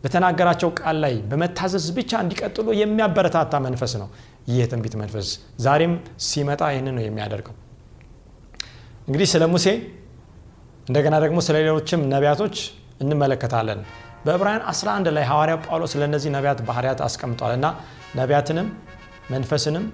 በተናገራቸው 0.04 0.70
ቃል 0.80 0.96
ላይ 1.04 1.14
በመታዘዝ 1.30 1.87
ብቻ 1.96 2.20
እንዲቀጥሉ 2.24 2.66
የሚያበረታታ 2.80 3.54
መንፈስ 3.64 3.92
ነው። 4.02 4.08
ይህ 4.48 4.58
የትንቢት 4.61 4.94
መንፈስ 5.00 5.28
ዛሬም 5.64 5.94
ሲመጣ 6.26 6.62
ይህንን 6.72 6.94
ነው 6.98 7.04
የሚያደርገው። 7.06 7.54
እንግዲህ 9.08 9.28
ስለ 9.32 9.44
ሙሴ 9.52 9.66
እንደገና 10.88 11.14
ደግሞ 11.24 11.38
ስለ 11.46 11.56
ሌሎችም 11.61 12.02
ነቢያቶች 12.12 12.56
እንመለከታለን። 13.02 13.80
በዕብራውያን 14.24 14.62
11 14.70 15.11
ላይ 15.16 15.24
ሐዋርያው 15.30 15.58
ጳውሎስ 15.66 15.90
ስለ 15.94 16.02
እነዚህ 16.08 16.30
ነቢያት 16.37 16.61
ባህርያት 16.68 17.00
አስቀምጧል 17.06 17.52
እና 17.58 17.66
ነቢያትንም 18.16 18.68
መንፈስንም 19.30 19.84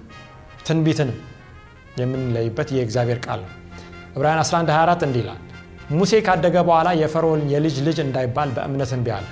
ትንቢትንም 0.67 1.17
የምንለይበት 1.99 2.69
የእግዚአብሔር 2.77 3.19
ቃል 3.25 3.39
ነው። 3.45 3.51
ዕብራውያን 4.15 4.41
11 4.43 4.71
24 4.73 5.05
እንዲህ 5.07 5.21
ይላል፣ 5.23 5.41
ሙሴ 5.91 6.13
ካደገ 6.27 6.55
በኋላ 6.67 6.89
የፈርዖን 7.01 7.41
የልጅ 7.51 7.75
ልጅ 7.87 7.97
እንዳይባል 8.05 8.49
በእምነት 8.55 8.91
አለ። 9.17 9.25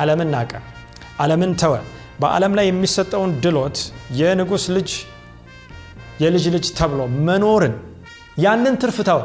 ዓለምን 0.00 0.30
ናቀ፣ 0.34 0.52
ዓለምን 1.20 1.52
ተወ። 1.60 1.74
በዓለም 2.20 2.52
ላይ 2.58 2.66
የሚሰጠውን 2.68 3.30
ድሎት 3.44 3.78
የንጉሥ 4.18 4.64
ልጅ 4.76 4.90
የልጅ 6.22 6.44
ልጅ 6.54 6.66
ተብሎ 6.78 7.00
መኖርን 7.26 7.74
ያንን 8.38 8.74
ትርፍ 8.82 8.98
ተወ። 9.08 9.20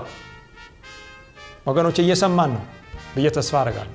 ወገኖች 1.68 1.98
እየሰማን 2.04 2.52
ነው 2.56 2.64
ብዬ 3.16 3.28
ተስፋ 3.36 3.56
አደርጋለሁ። 3.62 3.94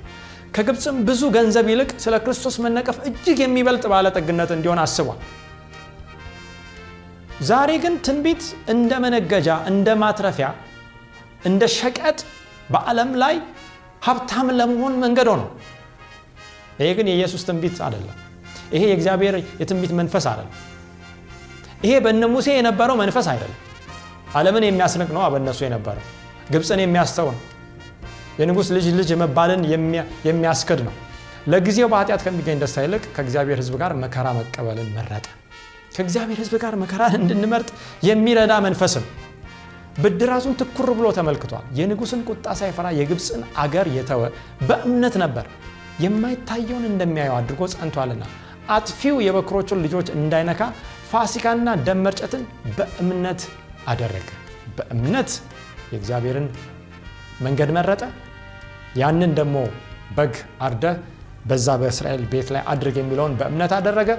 ከግብፅም 0.55 0.97
ብዙ 1.07 1.21
ገንዘብ 1.35 1.65
ይልቅ 1.71 1.89
ስለ 2.03 2.15
ክርስቶስ 2.23 2.55
መነቀፍ 2.65 2.97
እጅግ 3.09 3.39
የሚበልጥ 3.43 3.83
ባለጠግነት 3.93 4.51
እንዲሆን 4.55 4.79
አስቧል። 4.83 5.19
ዛሬ 7.49 7.71
ግን 7.83 7.95
ትንቢት 8.05 8.43
እንደ 8.73 8.91
መነገጃ፣ 9.03 9.47
እንደ 9.71 9.87
ማትረፊያ፣ 10.01 10.47
እንደ 11.45 11.63
ሸቀጥ 11.75 12.19
በዓለም 12.71 13.11
ላይ 13.21 13.35
ሀብታም 14.05 14.47
ለመሆን 14.59 14.93
መንገድ 15.03 15.27
ነው። 15.33 15.49
ይሄ 16.79 16.87
ግን 16.97 17.07
የኢየሱስ 17.11 17.41
ትንቢት 17.47 17.77
አይደለም። 17.85 18.15
ይሄ 18.73 18.83
የእግዚአብሔር 18.89 19.35
የትንቢት 19.61 19.91
መንፈስ 19.99 20.25
አይደለም። 20.31 20.53
ይሄ 21.83 21.93
በእነ 22.03 22.23
ሙሴ 22.33 22.47
የነበረው 22.57 22.95
መንፈስ 23.01 23.27
አይደለም። 23.31 23.59
ዓለምን 24.35 24.63
የሚያስንቅ 24.67 25.09
ነው 25.15 25.21
በእነሱ 25.33 25.59
የነበረው። 25.65 26.05
ግብፅን 26.51 26.79
የሚያስተው 26.83 27.27
ነው። 27.31 27.41
የንጉሥ 28.39 28.67
ልጅ 28.75 28.85
ልጅ 28.97 29.09
የመባልን 29.13 29.61
የሚያስክድ 30.27 30.79
ነው። 30.87 30.93
ለጊዜው 31.47 31.87
በኃጢአት 31.91 32.21
ከሚገኝ 32.25 32.57
ደስታ 32.61 32.83
ይልቅ 32.85 33.03
ከእግዚአብሔር 33.15 33.57
ሕዝብ 33.61 33.75
ጋር 33.81 33.91
መከራ 34.03 34.27
መቀበልን 34.37 34.89
መረጠ። 34.95 35.25
ከእግዚአብሔር 35.95 36.39
ሕዝብ 36.41 36.55
ጋር 36.63 36.73
መከራን 36.81 37.13
እንድንመርጥ 37.19 37.69
የሚረዳ 38.07 38.53
መንፈስም 38.65 39.05
ብድራቱን 39.97 40.55
ትኩር 40.59 40.89
ብሎ 40.97 41.07
ተመልክቷል። 41.17 41.65
የንጉሥን 41.77 42.21
ቁጣ 42.29 42.45
ሳይፈራ 42.59 42.87
የግብፅን 42.97 43.43
አገር 43.63 43.87
የተወ 43.97 44.21
በእምነት 44.69 45.15
ነበር። 45.23 45.45
የማይታየውን 46.03 46.85
እንደሚያየው 46.89 47.35
አድርጎ 47.39 47.61
ጸንቷልና 47.73 48.23
አጥፊው 48.75 49.17
የበኩሮቹን 49.25 49.81
ልጆች 49.85 50.07
እንዳይነካ 50.17 50.61
ፋሲካና 51.09 51.69
ደም 51.87 51.99
መርጨትን 52.05 52.43
በእምነት 52.77 53.41
አደረገ። 53.91 54.29
በእምነት 54.77 55.31
የእግዚአብሔርን 55.91 56.47
መንገድ 57.45 57.69
መረጠ። 57.77 58.01
ያንን 59.01 59.31
ደግሞ 59.39 59.55
በግ 60.17 60.33
አርደ 60.65 60.85
በዛ 61.49 61.69
በእስራኤል 61.81 62.23
ቤት 62.31 62.47
ላይ 62.55 62.63
አድርግ 62.71 62.95
የሚለውን 62.99 63.33
በእምነት 63.39 63.73
አደረገ። 63.77 64.11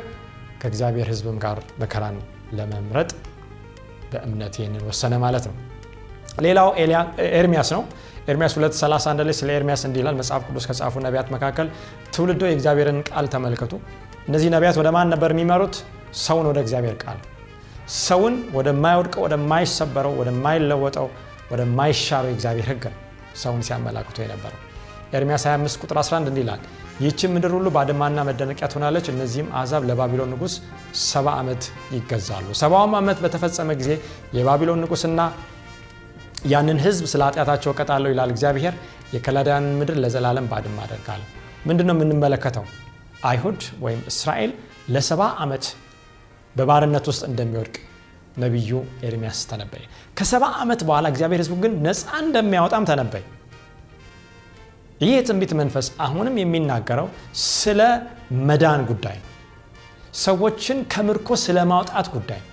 ከእግዚአብሔር 0.60 1.08
ሕዝብም 1.12 1.38
ጋር 1.44 1.58
መከራን 1.82 2.16
ለመምረጥ 2.58 3.10
በእምነት 4.12 4.54
ይህንን 4.60 4.84
ወሰነ 4.88 5.14
ማለት 5.24 5.46
ነው። 5.50 5.56
ሌላው 6.38 6.68
ኤርሚያስ 7.34 7.68
ነው። 7.76 7.82
ኤርሚያስ 8.28 8.52
231 8.56 9.22
ላይ 9.22 9.34
ስለ 9.38 9.50
ኤርሚያስ 9.56 9.82
እንዲህ 9.86 10.00
ይላል። 10.02 10.16
መጽሐፍ 10.20 10.42
ቅዱስ 10.48 10.64
ከጻፉ 10.68 10.94
ነቢያት 11.04 11.28
መካከል 11.34 11.66
ትውልዶ 12.14 12.42
የእግዚአብሔርን 12.48 12.98
ቃል 13.08 13.26
ተመልከቱ። 13.34 13.72
እነዚህ 14.28 14.48
ነቢያት 14.54 14.76
ወደ 14.80 14.88
ማን 14.96 15.08
ነበር 15.14 15.30
የሚመሩት? 15.34 15.74
ሰውን 16.20 16.46
ወደ 16.50 16.58
እግዚአብሔር 16.64 16.96
ቃል፣ 17.02 17.18
ሰውን 18.02 18.34
ወደማይወድቀው፣ 18.56 19.20
ወደማይሰበረው፣ 19.26 20.12
ወደማይለወጠው፣ 20.20 21.06
ወደማይሻረው 21.52 22.30
የእግዚአብሔር 22.30 22.66
ሕግ 22.72 22.84
ሰውን 23.42 23.62
ሲያመላክቱ 23.66 24.16
የነበረው። 24.24 24.60
ኤርሚያስ 25.14 25.44
25 25.48 25.82
ቁጥር 25.82 25.98
11 26.00 26.28
እንዲህ 26.30 26.42
ይላል 26.44 26.60
ይህችን 27.00 27.30
ምድር 27.34 27.52
ሁሉ 27.56 27.66
ባድማና 27.74 28.18
መደነቂያ 28.28 28.66
ትሆናለች። 28.72 29.06
እነዚህም 29.12 29.48
አሕዛብ 29.56 29.82
ለባቢሎን 29.88 30.30
ንጉሥ 30.34 30.54
ሰባ 31.04 31.26
ዓመት 31.40 31.62
ይገዛሉ። 31.96 32.46
ሰባውም 32.60 32.94
ዓመት 33.00 33.18
በተፈጸመ 33.24 33.70
ጊዜ 33.80 33.90
የባቢሎን 34.36 34.80
ንጉሥና 34.84 35.20
ያንን 36.46 36.78
ሕዝብ 36.84 37.04
ስለ 37.12 37.22
ኃጢአታቸው 37.28 37.70
እቀጣለሁ 37.72 38.08
ይላል 38.12 38.30
እግዚአብሔር። 38.34 38.74
የከላዳውያንን 39.14 39.74
ምድር 39.80 39.96
ለዘላለም 40.02 40.46
ባድማ 40.50 40.78
አደርጋለሁ። 40.84 41.26
ምንድን 41.66 41.86
ነው 41.88 41.94
የምንመለከተው? 41.96 42.64
አይሁድ 43.26 43.60
ወይም 43.84 44.00
እስራኤል 44.10 44.50
ለሰባ 44.94 45.22
ዓመት 45.42 45.64
በባርነት 46.56 47.06
ውስጥ 47.10 47.22
እንደሚወድቅ 47.30 47.76
ነቢዩ 48.36 48.70
ኤርሚያስ 49.08 49.38
ተነበየ። 49.50 49.84
ከሰባ 50.18 50.44
ዓመት 50.62 50.80
በኋላ 50.88 51.06
እግዚአብሔር 51.12 51.40
ሕዝቡ 51.42 51.54
ግን 51.62 51.72
ነፃ 51.86 52.08
እንደሚያወጣም 52.22 52.86
ተነበየ። 52.90 53.24
ይህ 55.00 55.10
የትንቢት 55.14 55.52
መንፈስ 55.60 55.86
አሁንም 56.00 56.36
የሚናገረው 56.40 57.08
ስለ 57.54 57.80
መዳን 58.48 58.82
ጉዳይ 58.90 59.16
ነው። 59.18 59.30
ሰዎችን 60.20 60.78
ከምርኮ 60.92 61.28
ስለ 61.42 61.58
ማውጣት 61.72 62.06
ጉዳይ 62.14 62.40
ነው። 62.42 62.52